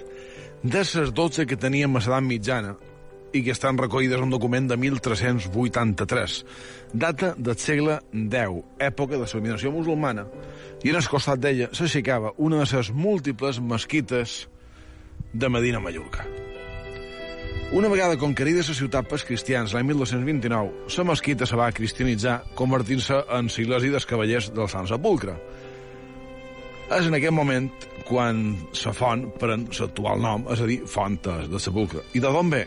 [0.63, 2.75] de les 12 que teníem a l'edat mitjana
[3.33, 6.37] i que estan recollides en un document de 1383,
[6.93, 10.25] data del segle X, època de la dominació musulmana,
[10.83, 14.47] i en el costat d'ella s'aixecava una de les múltiples mesquites
[15.33, 16.25] de Medina Mallorca.
[17.71, 23.19] Una vegada conquerida la ciutat pels cristians l'any 1229, la mesquita se va cristianitzar convertint-se
[23.37, 25.35] en l'església dels cavallers del Sant Sepulcre.
[26.89, 27.69] És en aquest moment
[28.07, 28.41] quan
[28.73, 32.01] la font pren l'actual nom, és a dir, Fontes de Sepulcre.
[32.17, 32.63] I de d'on ve?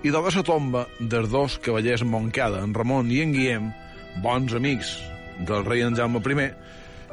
[0.00, 3.68] I de la tomba dels dos cavallers Moncada, en Ramon i en Guillem,
[4.24, 4.96] bons amics
[5.44, 6.48] del rei en Jaume I,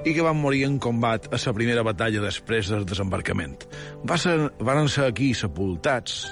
[0.04, 3.64] i que van morir en combat a la primera batalla després del desembarcament.
[4.06, 6.26] Va ser, van ser aquí sepultats,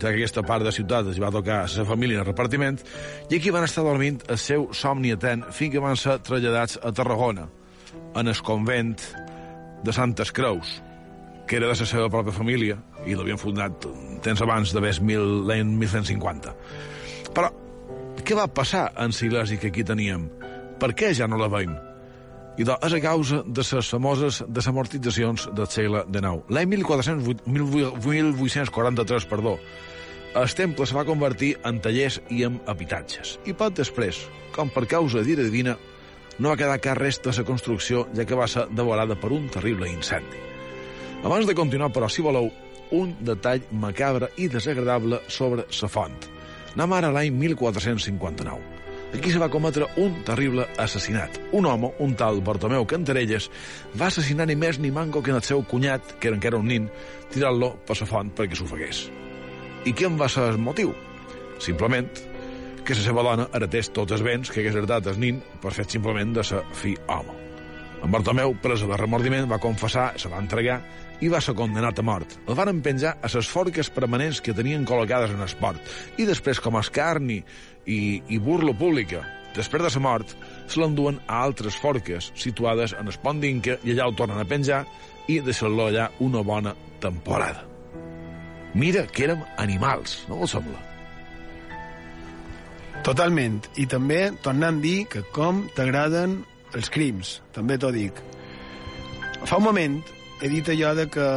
[0.00, 2.80] ja que aquesta part de ciutat es va tocar a la família en el repartiment,
[3.30, 6.92] i aquí van estar dormint el seu somni etent fins que van ser traslladats a
[6.92, 7.48] Tarragona,
[8.16, 8.96] en el convent
[9.84, 10.80] de Santes Creus,
[11.46, 13.86] que era de la seva pròpia família, i l'havien fundat
[14.22, 16.54] temps abans d'haver l'any 1150.
[17.34, 17.50] Però,
[18.24, 20.28] què va passar en Silesi que aquí teníem?
[20.80, 21.89] Per què ja no la veiem?
[22.58, 26.42] I és a causa de les famoses desamortitzacions del segle XIX.
[26.50, 29.58] L'any 1843, perdó,
[30.34, 33.38] el temple se va convertir en tallers i en habitatges.
[33.46, 35.76] I poc després, com per causa d'ira divina,
[36.38, 39.48] no va quedar cap resta de la construcció, ja que va ser devorada per un
[39.48, 40.38] terrible incendi.
[41.24, 42.50] Abans de continuar, però, si voleu,
[42.96, 46.16] un detall macabre i desagradable sobre la font.
[46.74, 48.79] Anem ara a l'any 1459.
[49.10, 51.40] Aquí se va cometre un terrible assassinat.
[51.52, 53.48] Un home, un tal Bartomeu Cantarelles,
[53.98, 56.86] va assassinar ni més ni manco que el seu cunyat, que era encara un nin,
[57.34, 59.02] tirant-lo per la font perquè s'ofegués.
[59.84, 60.94] I quin va ser el motiu?
[61.58, 62.08] Simplement
[62.86, 65.90] que la seva dona heretés tots els béns que hagués heretat el nin per fet
[65.90, 67.34] simplement de ser fi home.
[68.00, 70.78] En Bartomeu, presa de remordiment, va confessar, se va entregar
[71.20, 72.38] i va ser condenat a mort.
[72.48, 76.60] El van penjar a les forques permanents que tenien col·locades en el port i després,
[76.60, 77.40] com a escarni
[77.86, 79.24] i, i burla pública.
[79.54, 80.36] Després de la mort,
[80.70, 84.46] se l'enduen a altres forques situades en el pont d'Inca i allà el tornen a
[84.46, 84.84] penjar
[85.28, 87.66] i deixar-lo allà una bona temporada.
[88.74, 90.78] Mira que érem animals, no vos sembla?
[93.02, 93.58] Totalment.
[93.80, 96.36] I també tornant a dir que com t'agraden
[96.76, 98.20] els crims, també t'ho dic.
[99.48, 99.96] Fa un moment
[100.40, 101.28] he dit allò de que,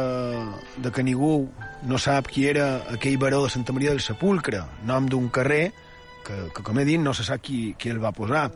[0.80, 1.46] de que ningú
[1.84, 5.72] no sap qui era aquell baró de Santa Maria del Sepulcre, nom d'un carrer
[6.24, 8.46] que, que com he dit, no se sap qui, qui el va posar.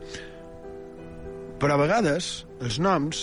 [1.59, 2.31] Però a vegades
[2.65, 3.21] els noms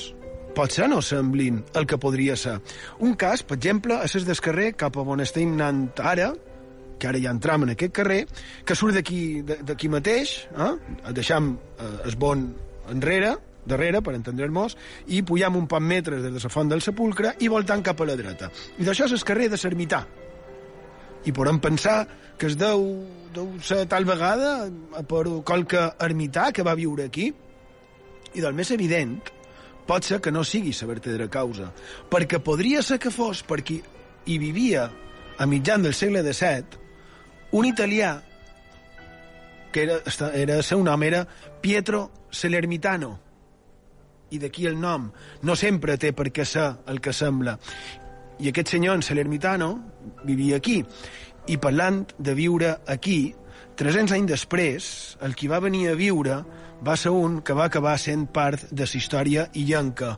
[0.57, 2.61] potser no semblin el que podria ser.
[3.05, 6.31] Un cas, per exemple, és el del carrer cap a on estem anant ara,
[6.97, 8.23] que ara ja entram en aquest carrer,
[8.65, 10.73] que surt d'aquí mateix, eh?
[11.13, 12.49] deixam eh, el bon
[12.93, 13.35] enrere,
[13.67, 14.77] darrere, per entendre-nos,
[15.13, 18.09] i pujam un poc metres des de la font del sepulcre i voltant cap a
[18.09, 18.51] la dreta.
[18.79, 20.05] I d'això és el carrer de Sermità.
[21.27, 22.05] I podem pensar
[22.39, 22.85] que es deu,
[23.35, 24.69] deu ser tal vegada
[25.09, 27.33] per qualque ermità que va viure aquí.
[28.37, 29.19] I del més evident
[29.87, 31.71] pot ser que no sigui la vertedera causa,
[32.11, 33.81] perquè podria ser que fos perquè
[34.27, 34.89] hi vivia
[35.39, 36.83] a mitjan del segle XVII
[37.53, 38.17] un italià
[39.73, 40.01] que era,
[40.35, 41.27] era seu nom era
[41.61, 43.26] Pietro Salermitano
[44.31, 45.11] i d'aquí el nom.
[45.43, 47.57] No sempre té per què ser el que sembla.
[48.41, 49.71] I aquest senyor en Salermitano
[50.25, 50.83] vivia aquí.
[51.47, 53.35] I parlant de viure aquí
[53.77, 54.87] 300 anys després
[55.25, 56.41] el qui va venir a viure
[56.85, 60.17] va ser un que va acabar sent part de la història illenca,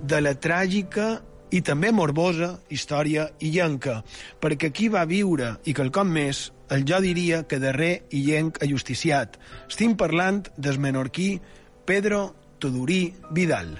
[0.00, 4.00] de la tràgica i també morbosa història illenca,
[4.40, 9.38] perquè aquí va viure i quelcom més, el jo diria que darrer illenc ajusticiat.
[9.66, 11.40] Estim parlant del menorquí
[11.86, 13.72] Pedro Tudurí Vidal.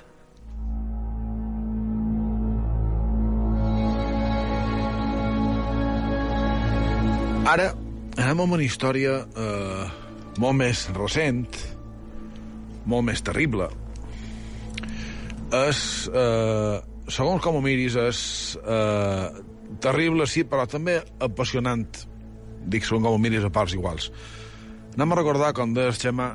[7.50, 7.70] Ara
[8.20, 9.84] anem amb una història eh,
[10.40, 11.46] molt més recent,
[12.88, 13.68] molt més terrible.
[15.60, 16.76] És, eh,
[17.10, 18.20] segons com ho miris, és
[18.60, 19.40] eh,
[19.82, 21.88] terrible, sí, però també apassionant.
[22.70, 24.12] Dic, segons com ho miris, a parts iguals.
[24.94, 26.32] Anem a recordar com deia Xema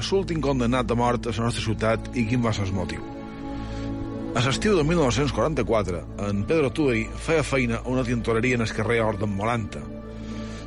[0.00, 3.02] l'últim condemnat a mort a la nostra ciutat i quin va ser el motiu.
[4.32, 9.02] A l'estiu de 1944, en Pedro Tudori feia feina a una tintoreria en el carrer
[9.04, 9.82] Orden Molanta,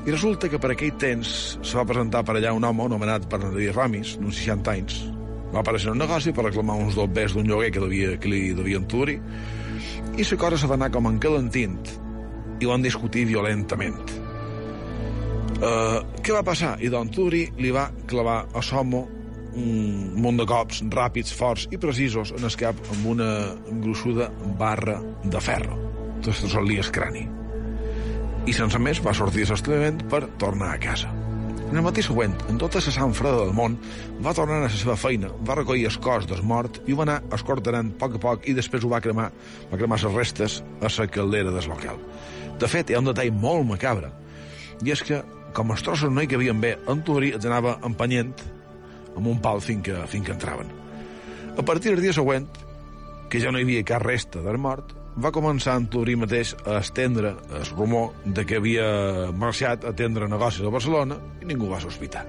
[0.06, 3.72] i resulta que per aquell temps se va presentar per allà un home anomenat Bernadí
[3.74, 5.00] Ramis, d'uns 60 anys.
[5.50, 8.54] Va aparèixer en un negoci per reclamar uns dobbers d'un lloguer que, devia, que li
[8.54, 9.18] devien tudri
[10.16, 11.80] i la cosa se va anar com encalentint
[12.62, 13.98] i van discutir violentament.
[15.56, 16.76] Uh, què va passar?
[16.84, 19.06] I Don Turi li va clavar a Somo
[19.56, 23.32] un munt de cops ràpids, forts i precisos en el cap amb una
[23.70, 24.30] gruixuda
[24.60, 25.80] barra de ferro.
[26.26, 27.26] Tot li el crani
[28.46, 31.10] i sense més va sortir sostrenament per tornar a casa.
[31.66, 33.78] En el matí següent, en tota la sang freda del món,
[34.22, 37.08] va tornar a la seva feina, va recollir el cos del mort i ho va
[37.08, 39.32] anar escortenant a poc a poc i després ho va cremar,
[39.72, 41.98] va cremar les restes a la caldera del local.
[42.62, 44.12] De fet, hi ha un detall molt macabre,
[44.86, 45.24] i és que,
[45.58, 48.36] com els trossos no hi cabien bé, en Turí els anava empenyent
[49.16, 50.70] amb un pal fins que, fins que entraven.
[51.58, 52.48] A partir del dia següent,
[53.30, 56.80] que ja no hi havia cap resta del mort, va començar en Turí mateix a
[56.82, 58.88] estendre el rumor de que havia
[59.32, 62.26] marxat a atendre negocis a Barcelona i ningú va sospitar.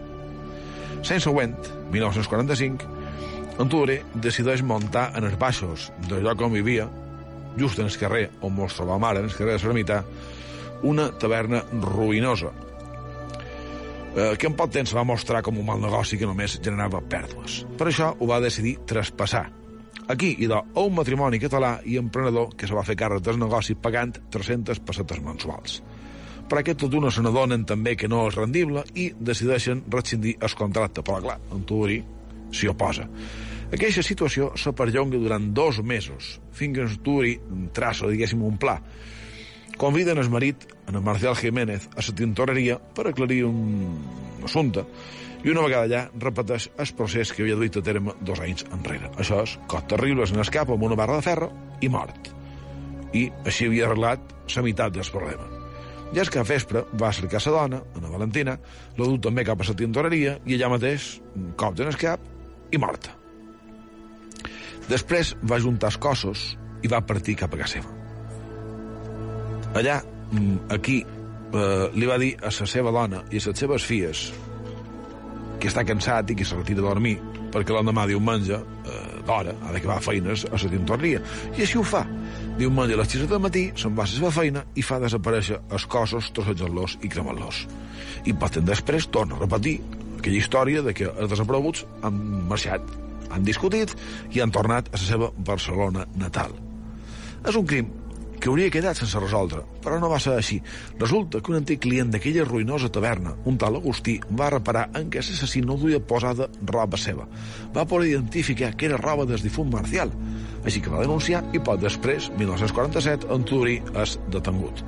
[1.07, 1.57] L'any següent,
[1.95, 2.87] 1945,
[3.59, 6.87] en Turí decideix muntar en els baixos del lloc on vivia,
[7.59, 10.03] just en el carrer on mos trobam ara, en el carrer de Sermità,
[10.87, 12.53] una taverna ruïnosa,
[14.17, 17.63] eh, que en poc temps va mostrar com un mal negoci que només generava pèrdues.
[17.79, 19.47] Per això ho va decidir traspassar
[20.07, 23.75] Aquí hi ha un matrimoni català i emprenedor que se va fer càrrec del negoci
[23.75, 25.81] pagant 300 pessetes mensuals.
[26.47, 30.55] Per aquest tot una se n'adonen també que no és rendible i decideixen rescindir el
[30.55, 31.99] contracte, però clar, en Turí
[32.55, 33.09] s'hi oposa.
[33.75, 37.35] Aquesta situació se perllonga durant dos mesos, fins que en Turí
[37.75, 38.79] traça, diguéssim, un pla.
[39.77, 43.99] Conviden el marit, en el Marcial Jiménez, a la tintoreria per aclarir un
[44.45, 44.87] assumpte
[45.45, 49.11] i una vegada allà repeteix el procés que havia duit a terme dos anys enrere.
[49.21, 51.51] Això és cot terrible, en escapa amb una barra de ferro
[51.85, 52.33] i mort.
[53.13, 55.45] I així havia arreglat la meitat del problema.
[56.15, 58.57] Ja és que a Vespre va cercar sa dona, una Valentina,
[58.97, 61.11] la du també cap a la tintoreria i allà mateix,
[61.61, 62.25] cop en el cap
[62.73, 63.13] i morta.
[64.89, 66.49] Després va juntar els cossos
[66.83, 67.96] i va partir cap a casa seva.
[69.77, 70.03] Allà,
[70.33, 71.05] mm, aquí,
[71.53, 74.33] eh, li va dir a la seva dona i a les seves filles
[75.61, 77.19] que està cansat i que se retira a dormir
[77.53, 81.21] perquè l'endemà diumenge, eh, d'hora, ha d'acabar feines a la tintoreria.
[81.57, 82.07] I així ho fa.
[82.57, 85.61] Diumenge a les 6 del matí se'n va a la seva feina i fa desaparèixer
[85.71, 87.67] els cossos, trossejant-los i cremant-los.
[88.25, 89.81] I poc després torna a repetir
[90.19, 92.81] aquella història de que els desapareguts han marxat,
[93.31, 93.93] han discutit
[94.33, 96.53] i han tornat a la seva Barcelona natal.
[97.47, 98.06] És un crim
[98.41, 100.61] que hauria quedat sense resoldre, però no va ser així.
[101.01, 105.23] Resulta que un antic client d'aquella ruïnosa taverna, un tal Agustí, va reparar en què
[105.23, 107.27] l'assassí no duia posada roba seva.
[107.75, 110.13] Va poder identificar que era roba del difunt Marcial,
[110.67, 114.83] així que va denunciar i poc després, 1947, en Turí és detengut.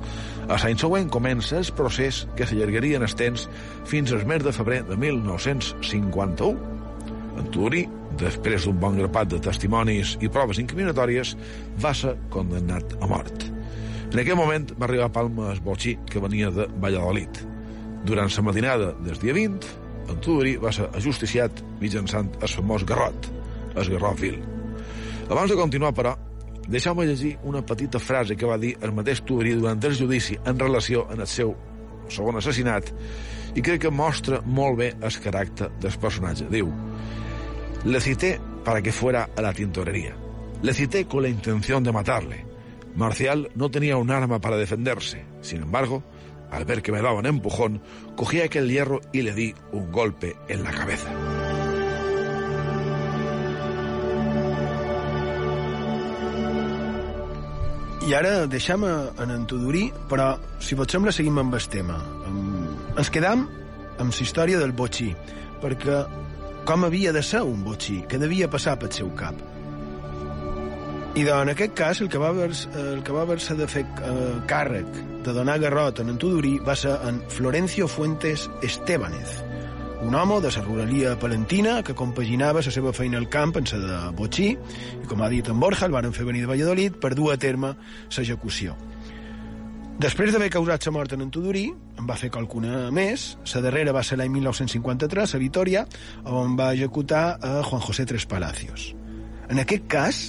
[0.49, 3.47] A l'any següent comença el procés que s'allargaria en el temps
[3.87, 6.77] fins al mes de febrer de 1951.
[7.39, 7.85] En Turí
[8.19, 11.35] després d'un bon grapat de testimonis i proves incriminatòries,
[11.81, 13.47] va ser condemnat a mort.
[14.09, 17.43] En aquell moment va arribar a Palma Esbotxí, que venia de Valladolid.
[18.09, 19.67] Durant la matinada del dia 20,
[20.09, 23.29] en Tudorí va ser ajusticiat mitjançant el famós garrot,
[23.75, 24.39] el garrot vil.
[25.29, 26.15] Abans de continuar, però,
[26.65, 30.57] deixeu-me llegir una petita frase que va dir el mateix Tudorí durant el judici en
[30.57, 31.53] relació amb el seu
[32.09, 32.89] segon assassinat
[33.53, 36.49] i crec que mostra molt bé el caràcter del personatge.
[36.49, 36.69] Diu,
[37.85, 40.15] le cité para que fuera a la tintorería.
[40.61, 42.45] Le cité con la intención de matarle.
[42.95, 45.23] Marcial no tenía un arma para defenderse.
[45.41, 46.03] Sin embargo,
[46.51, 47.81] al ver que me daban empujón,
[48.15, 51.09] cogí aquel hierro y le di un golpe en la cabeza.
[58.09, 61.99] I ara deixem en en Tudorí, però, si pot sembla, seguim amb el tema.
[62.97, 63.43] Ens quedam
[64.01, 65.11] amb la història del botxí,
[65.61, 65.99] perquè
[66.69, 69.33] com havia de ser un botxí, que devia passar pel seu cap.
[71.17, 72.51] I doncs, en aquest cas, el que va haver,
[73.09, 77.87] haver de fer eh, càrrec de donar garrot en en Tudorí va ser en Florencio
[77.87, 79.41] Fuentes Estebanez,
[80.03, 83.87] un home de la ruralia palentina que compaginava la seva feina al camp en la
[83.87, 87.15] de Botxí i, com ha dit en Borja, el van fer venir de Valladolid per
[87.15, 87.73] dur a terme
[88.15, 88.77] l'execució.
[89.99, 91.65] Després d'haver causat la mort en en Tudorí,
[91.99, 93.33] en va fer qualcuna més.
[93.51, 95.81] La darrera va ser l'any 1953, a Vitoria,
[96.23, 98.93] on va executar a Juan José Tres Palacios.
[99.51, 100.21] En aquest cas,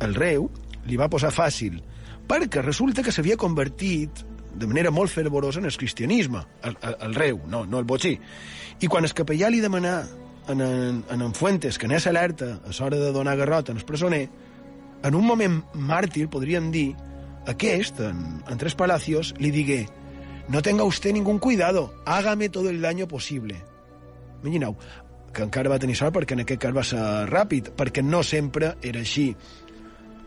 [0.00, 0.48] el reu
[0.88, 1.76] li va posar fàcil,
[2.24, 4.24] perquè resulta que s'havia convertit
[4.56, 8.16] de manera molt fervorosa en el cristianisme, el, el, el reu, no, no el botxí.
[8.80, 9.98] I quan el capellà li demanà
[10.48, 13.84] en, en, en, en Fuentes que anés alerta a l'hora de donar garrot en el
[13.84, 14.24] presoner,
[15.04, 16.94] en un moment màrtir, podríem dir,
[17.46, 19.82] aquest, en, en Tres Palacios, li digué
[20.48, 23.62] no tenga usted ningún cuidado, hágame todo el daño posible.
[24.42, 24.76] Imagineu,
[25.32, 28.74] que encara va tenir sort perquè en aquest cas va ser ràpid, perquè no sempre
[28.82, 29.30] era així.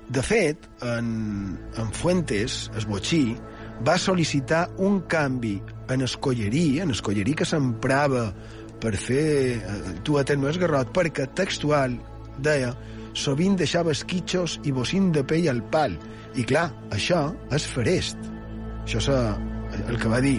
[0.08, 3.36] De fet, en, en Fuentes, es botxí,
[3.86, 5.58] va sol·licitar un canvi
[5.92, 8.30] en escollerí, en escollerí que s'emprava
[8.82, 9.60] per fer
[10.08, 12.00] tu a terme esgarrot, perquè textual
[12.40, 12.72] deia
[13.16, 16.00] sovint deixava esquitxos i bocint de pell al pal.
[16.36, 18.32] I clar, això és ferest.
[18.84, 19.10] Això és
[19.88, 20.38] el que va dir.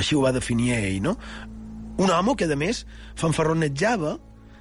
[0.00, 1.16] Així ho va definir ell, no?
[2.00, 2.84] Un home que, a més,
[3.20, 4.16] fanfarronejava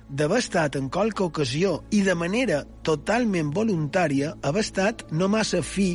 [0.10, 5.92] d'haver estat en qualque ocasió i de manera totalment voluntària haver estat no massa fi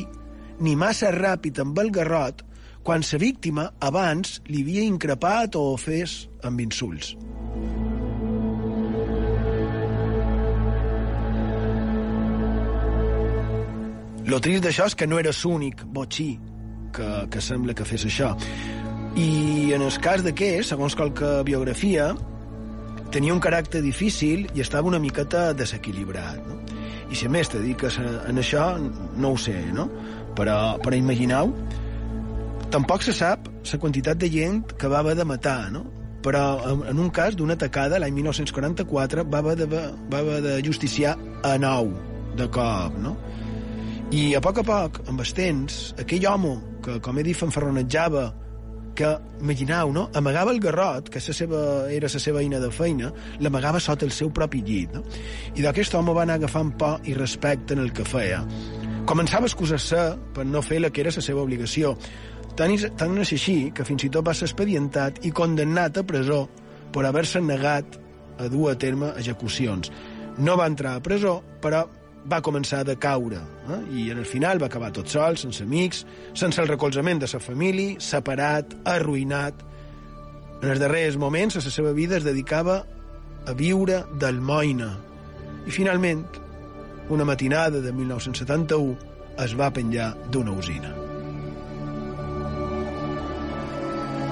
[0.63, 2.45] ni massa ràpid amb el garrot
[2.85, 7.15] quan la víctima abans li havia increpat o ofès amb insults.
[14.25, 16.31] Lo trist d'això és que no era l'únic botxí
[16.95, 18.31] que, que sembla que fes això.
[19.15, 22.09] I en el cas d'aquest, segons qualque biografia,
[23.13, 26.41] tenia un caràcter difícil i estava una miqueta desequilibrat.
[26.49, 26.57] No?
[27.11, 29.85] I si a més te dediques en això, no ho sé, no?
[30.35, 31.53] Però, però imagineu,
[32.73, 35.85] tampoc se sap la quantitat de gent que va haver de matar, no?
[36.25, 36.41] però
[36.89, 41.13] en un cas d'una atacada l'any 1944 va haver de, va haver de justiciar
[41.45, 41.91] a nou
[42.35, 43.13] de cop, no?
[44.13, 48.25] I a poc a poc, amb el temps, aquell home que, com he dit, fanfarronejava,
[48.95, 49.09] que,
[49.41, 50.05] imagineu, no?
[50.13, 53.09] amagava el garrot, que la seva, era la seva eina de feina,
[53.41, 54.93] l'amagava sota el seu propi llit.
[54.93, 55.01] No?
[55.57, 58.43] I d'aquest home va anar agafant por i respecte en el que feia.
[59.09, 60.05] Començava a excusar-se
[60.37, 61.95] per no fer la que era la seva obligació.
[62.55, 66.45] Tant, tant és així que fins i tot va ser expedientat i condemnat a presó
[66.93, 67.99] per haver-se negat
[68.39, 69.91] a dur a terme execucions.
[70.37, 71.83] No va entrar a presó, però
[72.29, 73.79] va començar a decaure eh?
[73.93, 76.03] i en el final va acabar tot sol, sense amics,
[76.33, 79.63] sense el recolzament de sa família, separat, arruïnat.
[80.61, 82.81] En els darrers moments, a la seva vida es dedicava
[83.45, 84.91] a viure d'almoina.
[85.65, 86.25] I finalment,
[87.13, 88.95] una matinada de 1971,
[89.45, 90.93] es va penjar d'una usina.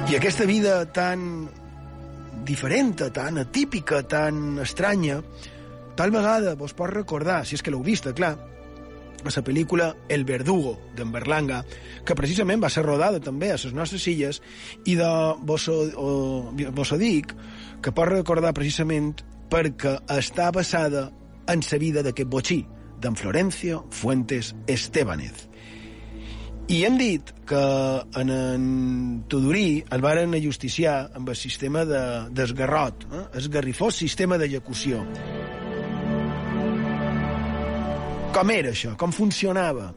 [0.10, 1.48] I aquesta vida tan
[2.44, 5.22] diferent, tan atípica, tan estranya,
[5.96, 8.36] tal vegada vos pot recordar, si és que l'heu vista, clar,
[9.24, 11.64] a la pel·lícula El Verdugo, d'en Berlanga,
[12.06, 14.41] que precisament va ser rodada també a les nostres illes,
[14.86, 16.10] i de vos ho, o,
[16.76, 17.34] vos ho dic,
[17.82, 19.14] que pot recordar precisament
[19.52, 21.10] perquè està basada
[21.48, 22.64] en la vida d'aquest botxí,
[23.00, 25.50] d'en Florencio Fuentes Estebanez.
[26.72, 27.64] I hem dit que
[28.22, 33.26] en, en Tudorí el varen ajusticiar amb el sistema d'esgarrot, de, eh?
[33.44, 35.04] esgarrifós sistema d'execució.
[38.34, 38.96] Com era això?
[38.98, 39.92] Com funcionava?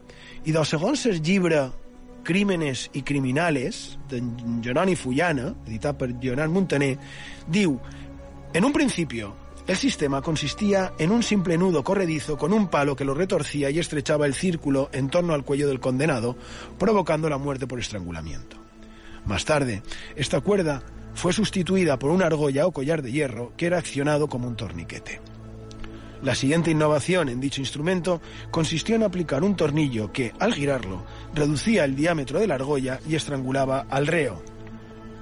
[0.45, 1.63] I doncs, segons el llibre
[2.27, 4.21] Crímenes i Criminales, de
[4.63, 6.93] Jeroni Fullana, editat per Leonard Montaner,
[7.47, 7.79] diu,
[8.53, 9.33] en un principio,
[9.67, 13.79] El sistema consistía en un simple nudo corredizo con un palo que lo retorcía y
[13.79, 16.37] estrechaba el círculo en torno al cuello del condenado,
[16.79, 18.55] provocando la muerte por estrangulamiento.
[19.25, 19.83] Más tarde,
[20.15, 20.83] esta cuerda
[21.15, 25.19] fue sustituida por una argolla o collar de hierro que era accionado como un torniquete.
[26.21, 31.85] La siguiente innovación en dicho instrumento consistió en aplicar un tornillo que, al girarlo, reducía
[31.85, 34.41] el diámetro de la argolla y estrangulaba al reo.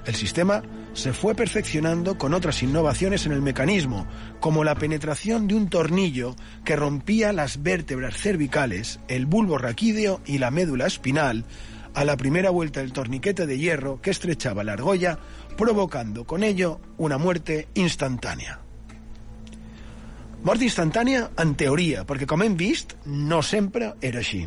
[0.06, 0.62] El sistema
[0.94, 4.08] se fue perfeccionando con otras innovaciones en el mecanismo,
[4.40, 10.38] como la penetración de un tornillo que rompía las vértebras cervicales, el bulbo raquídeo y
[10.38, 11.44] la médula espinal,
[11.94, 15.20] a la primera vuelta del torniquete de hierro que estrechaba la argolla,
[15.58, 18.65] provocando con ello una muerte instantánea.
[20.46, 24.44] Mort instantània en teoria, perquè com hem vist, no sempre era així.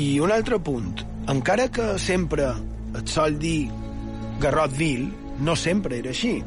[0.00, 1.02] I un altre punt.
[1.28, 2.46] Encara que sempre
[2.96, 3.66] et sol dir
[4.40, 5.04] garrot vil,
[5.44, 6.38] no sempre era així,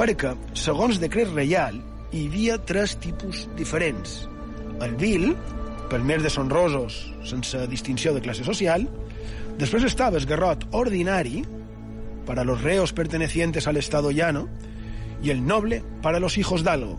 [0.00, 1.76] perquè, segons decret reial,
[2.16, 4.22] hi havia tres tipus diferents.
[4.80, 5.28] El vil,
[5.92, 8.88] per més de sonrosos, sense distinció de classe social,
[9.60, 11.44] després estava el garrot ordinari,
[12.26, 14.48] para los reos pertenecientes al Estado llano,
[15.22, 16.98] i el noble para los hijos d'algo.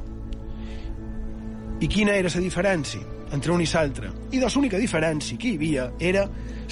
[1.79, 3.03] I quina era la diferència
[3.33, 4.09] entre un i l'altre?
[4.31, 6.25] I doncs l'única diferència que hi havia era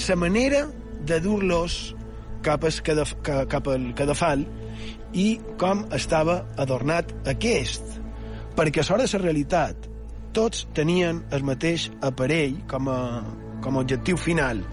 [0.07, 0.65] la manera
[1.05, 1.95] de dur-los
[2.41, 2.65] cap,
[3.23, 4.45] cap al cadafal
[5.13, 5.27] i
[5.61, 7.85] com estava adornat aquest.
[8.55, 9.87] Perquè a l'hora de la realitat
[10.35, 12.99] tots tenien el mateix aparell com a,
[13.61, 14.63] com a objectiu final.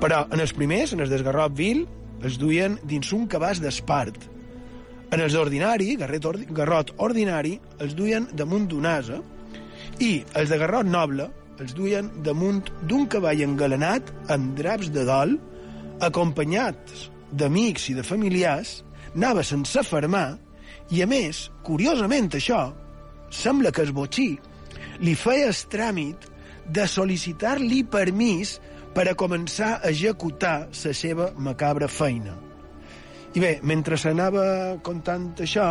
[0.00, 1.84] Però en els primers, en el desgarrot vil,
[2.22, 4.28] els duien dins un cabàs d'espart.
[5.12, 9.22] En els ordinari, ordi, garrot ordinari, els duien damunt d'un asa
[10.04, 15.34] i els de garrot noble els duien damunt d'un cavall engalanat amb draps de dol,
[16.04, 18.82] acompanyats d'amics i de familiars,
[19.16, 20.38] anava sense fermar
[20.94, 22.68] i, a més, curiosament això,
[23.34, 24.30] sembla que el botxí
[25.02, 26.28] li feia el tràmit
[26.70, 28.58] de sol·licitar-li permís
[28.98, 32.32] per a començar a executar la seva macabra feina.
[33.30, 34.42] I bé, mentre s'anava
[34.82, 35.68] contant això,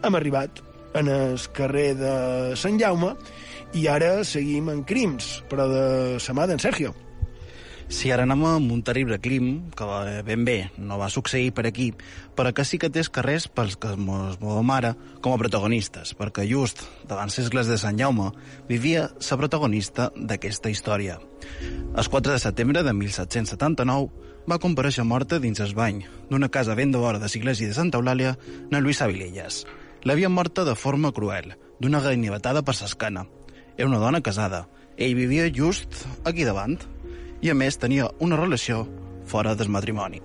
[0.00, 0.62] hem arribat
[0.96, 2.14] en el carrer de
[2.56, 3.12] Sant Jaume
[3.76, 5.84] i ara seguim en crims, però de
[6.16, 6.94] la mà d'en Sergio.
[7.92, 9.84] Sí, ara anem amb un terrible crim, que
[10.24, 11.90] ben bé no va succeir per aquí,
[12.34, 16.48] però que sí que té carrers pels que ens movem ara com a protagonistes, perquè
[16.48, 18.32] just davant l'església de Sant Jaume
[18.70, 21.20] vivia la protagonista d'aquesta història.
[21.96, 26.90] El 4 de setembre de 1779 va compareixer morta dins el bany d'una casa ben
[26.90, 28.32] de vora de l'església de Santa Eulàlia,
[28.72, 29.60] na Lluïsa Vilelles.
[30.02, 33.22] L'havia morta de forma cruel, d'una ganivetada per s'escana.
[33.76, 34.64] Era una dona casada.
[34.98, 36.80] Ell vivia just aquí davant,
[37.40, 38.88] i a més tenia una relació
[39.30, 40.18] fora del matrimoni.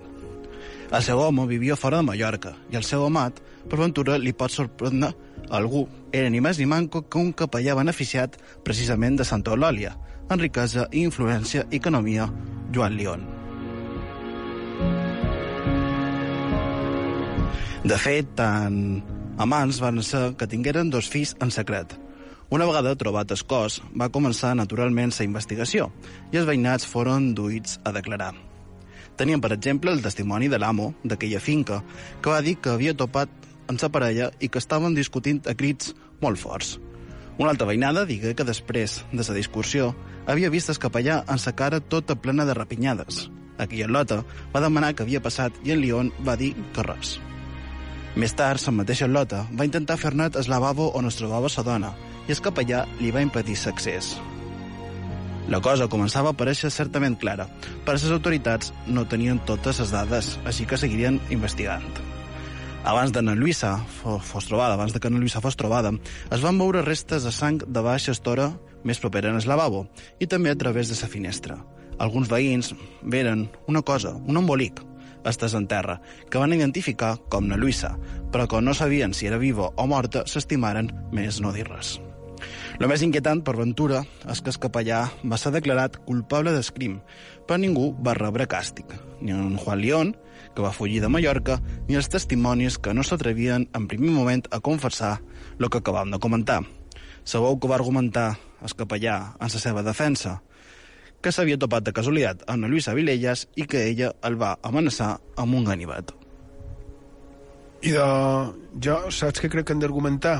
[0.90, 3.38] El seu home vivia fora de Mallorca i el seu amat,
[3.70, 5.14] per ventura, li pot sorprendre
[5.54, 5.86] algú.
[6.10, 9.94] Era ni més ni manco que un capellà beneficiat precisament de Santa Eulàlia,
[10.30, 12.28] en riquesa i influència i economia,
[12.74, 13.26] Joan León.
[17.84, 19.02] De fet, tan
[19.40, 21.96] amants van ser que tingueren dos fills en secret,
[22.50, 25.92] una vegada trobat el cos, va començar naturalment la investigació
[26.32, 28.32] i els veïnats foren duits a declarar.
[29.16, 31.78] Tenien, per exemple, el testimoni de l'amo d'aquella finca,
[32.20, 33.30] que va dir que havia topat
[33.68, 36.78] amb sa parella i que estaven discutint a crits molt forts.
[37.40, 39.94] Una altra veïnada digué que després de la discussió
[40.28, 43.30] havia vist el capellà en sa cara tota plena de rapinyades.
[43.56, 44.18] Aquella lota
[44.52, 47.16] va demanar què havia passat i en León va dir que res.
[48.20, 51.62] Més tard, la mateixa Lota va intentar fer net el lavabo on es trobava sa
[51.64, 51.94] dona
[52.26, 54.12] i el capellà li va impedir l'accés.
[55.48, 57.48] La cosa començava a aparèixer certament clara,
[57.86, 61.86] però les autoritats no tenien totes les dades, així que seguirien investigant.
[62.80, 65.92] Abans de Lluïsa fos, trobada, abans de que Lluïsa fos trobada,
[66.32, 68.54] es van veure restes de sang de baixa estora
[68.84, 69.84] més propera en el lavabo
[70.18, 71.58] i també a través de la finestra.
[72.00, 72.72] Alguns veïns
[73.02, 74.80] veren una cosa, un embolic,
[75.28, 76.00] estès en terra,
[76.30, 77.98] que van identificar com na Lluïsa,
[78.32, 81.98] però que no sabien si era viva o morta, s'estimaren més no dir res.
[82.80, 83.98] El més inquietant, per ventura,
[84.32, 86.94] és que el capellà va ser declarat culpable d'escrim,
[87.44, 88.94] però ningú va rebre càstig.
[89.20, 90.14] Ni en Juan León,
[90.56, 91.58] que va fugir de Mallorca,
[91.88, 95.18] ni els testimonis que no s'atrevien en primer moment a confessar
[95.58, 96.62] el que acabam de comentar.
[97.22, 100.38] Sabeu que va argumentar el capellà en la seva defensa,
[101.20, 105.60] que s'havia topat de casualitat amb Lluïsa Vilelles i que ella el va amenaçar amb
[105.60, 106.16] un ganivet.
[107.84, 108.08] I de...
[108.80, 110.38] jo saps què crec que hem d'argumentar?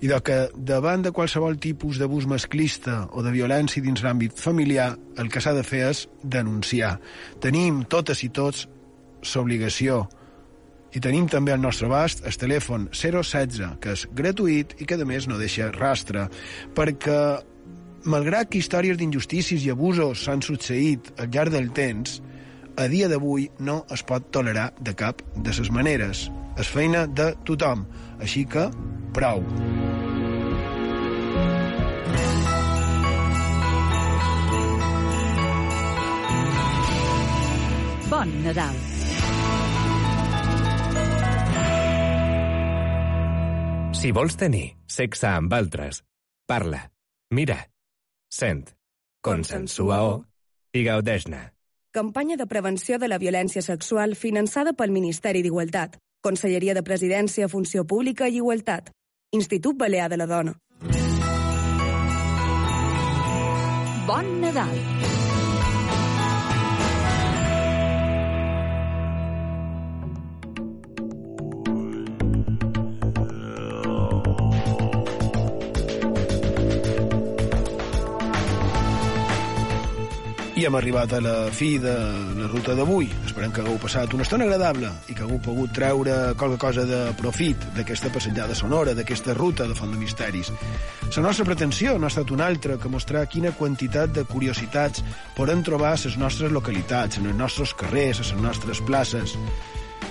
[0.00, 4.94] I de que davant de qualsevol tipus d'abús masclista o de violència dins l'àmbit familiar,
[5.18, 6.96] el que s'ha de fer és denunciar.
[7.40, 8.66] Tenim totes i tots
[9.34, 10.04] l'obligació
[10.94, 15.08] I tenim també al nostre abast el telèfon 016, que és gratuït i que, a
[15.08, 16.28] més, no deixa rastre,
[16.76, 17.18] perquè,
[18.06, 22.20] malgrat que històries d'injustícies i abusos s'han succeït al llarg del temps,
[22.78, 26.28] a dia d'avui no es pot tolerar de cap de les maneres.
[26.58, 27.88] És feina de tothom,
[28.22, 28.68] així que
[29.14, 29.42] prou.
[38.14, 38.76] Bon Nadal.
[43.98, 45.98] Si vols tenir sexe amb altres,
[46.46, 46.78] parla,
[47.34, 47.56] mira,
[48.30, 48.68] sent,
[49.18, 50.20] consensua-ho
[50.78, 51.40] i gaudeix-ne.
[51.90, 57.82] Campanya de prevenció de la violència sexual finançada pel Ministeri d'Igualtat, Conselleria de Presidència, Funció
[57.82, 58.92] Pública i Igualtat,
[59.34, 60.54] Institut Balear de la Dona.
[64.06, 64.78] Bon Nadal.
[80.54, 81.92] I hem arribat a la fi de
[82.38, 83.08] la ruta d'avui.
[83.26, 87.00] Esperem que hagueu passat una estona agradable i que hagueu pogut treure qualque cosa de
[87.18, 90.52] profit d'aquesta passejada sonora, d'aquesta ruta de Font de Misteris.
[91.16, 95.02] La nostra pretensió no ha estat una altra que mostrar quina quantitat de curiositats
[95.34, 99.34] podem trobar a les nostres localitats, en els nostres carrers, a les nostres places.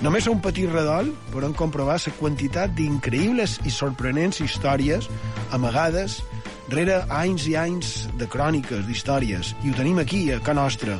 [0.03, 5.07] Només a un petit redol podem comprovar la quantitat d'increïbles i sorprenents històries
[5.55, 6.19] amagades
[6.73, 10.95] rere anys i anys de cròniques, d'històries, i ho tenim aquí, a Can Nostra.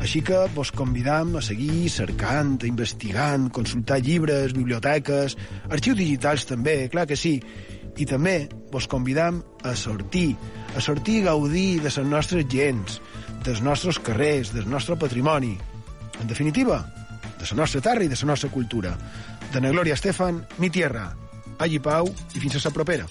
[0.00, 5.36] Així que vos convidam a seguir cercant, investigant, consultar llibres, biblioteques,
[5.68, 7.38] arxius digitals també, clar que sí.
[7.98, 8.36] I també
[8.72, 10.36] vos convidam a sortir,
[10.76, 13.00] a sortir i gaudir de les nostres gens,
[13.44, 15.56] dels nostres carrers, del nostre patrimoni.
[16.20, 16.84] En definitiva,
[17.38, 18.96] de la nostra terra i de la nostra cultura.
[19.52, 21.10] De na Glòria Estefan, mi tierra.
[21.58, 23.06] Allí pau i fins a la propera.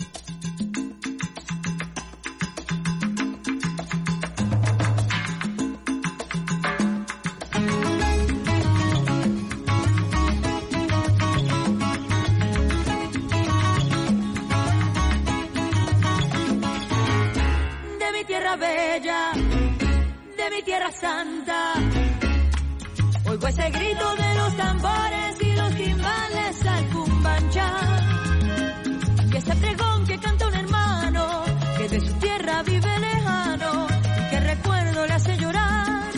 [21.00, 21.74] Santa.
[23.30, 27.70] Oigo ese grito de los tambores y los timbales al cumbancha.
[29.32, 31.44] Y ese pregón que canta un hermano
[31.78, 33.88] que de su tierra vive lejano,
[34.30, 36.12] que recuerdo le hace llorar.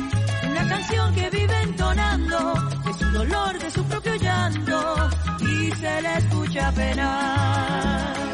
[0.49, 2.53] Una canción que vive entonando
[2.85, 5.09] de su dolor, de su propio llanto
[5.41, 8.28] y se le escucha penar.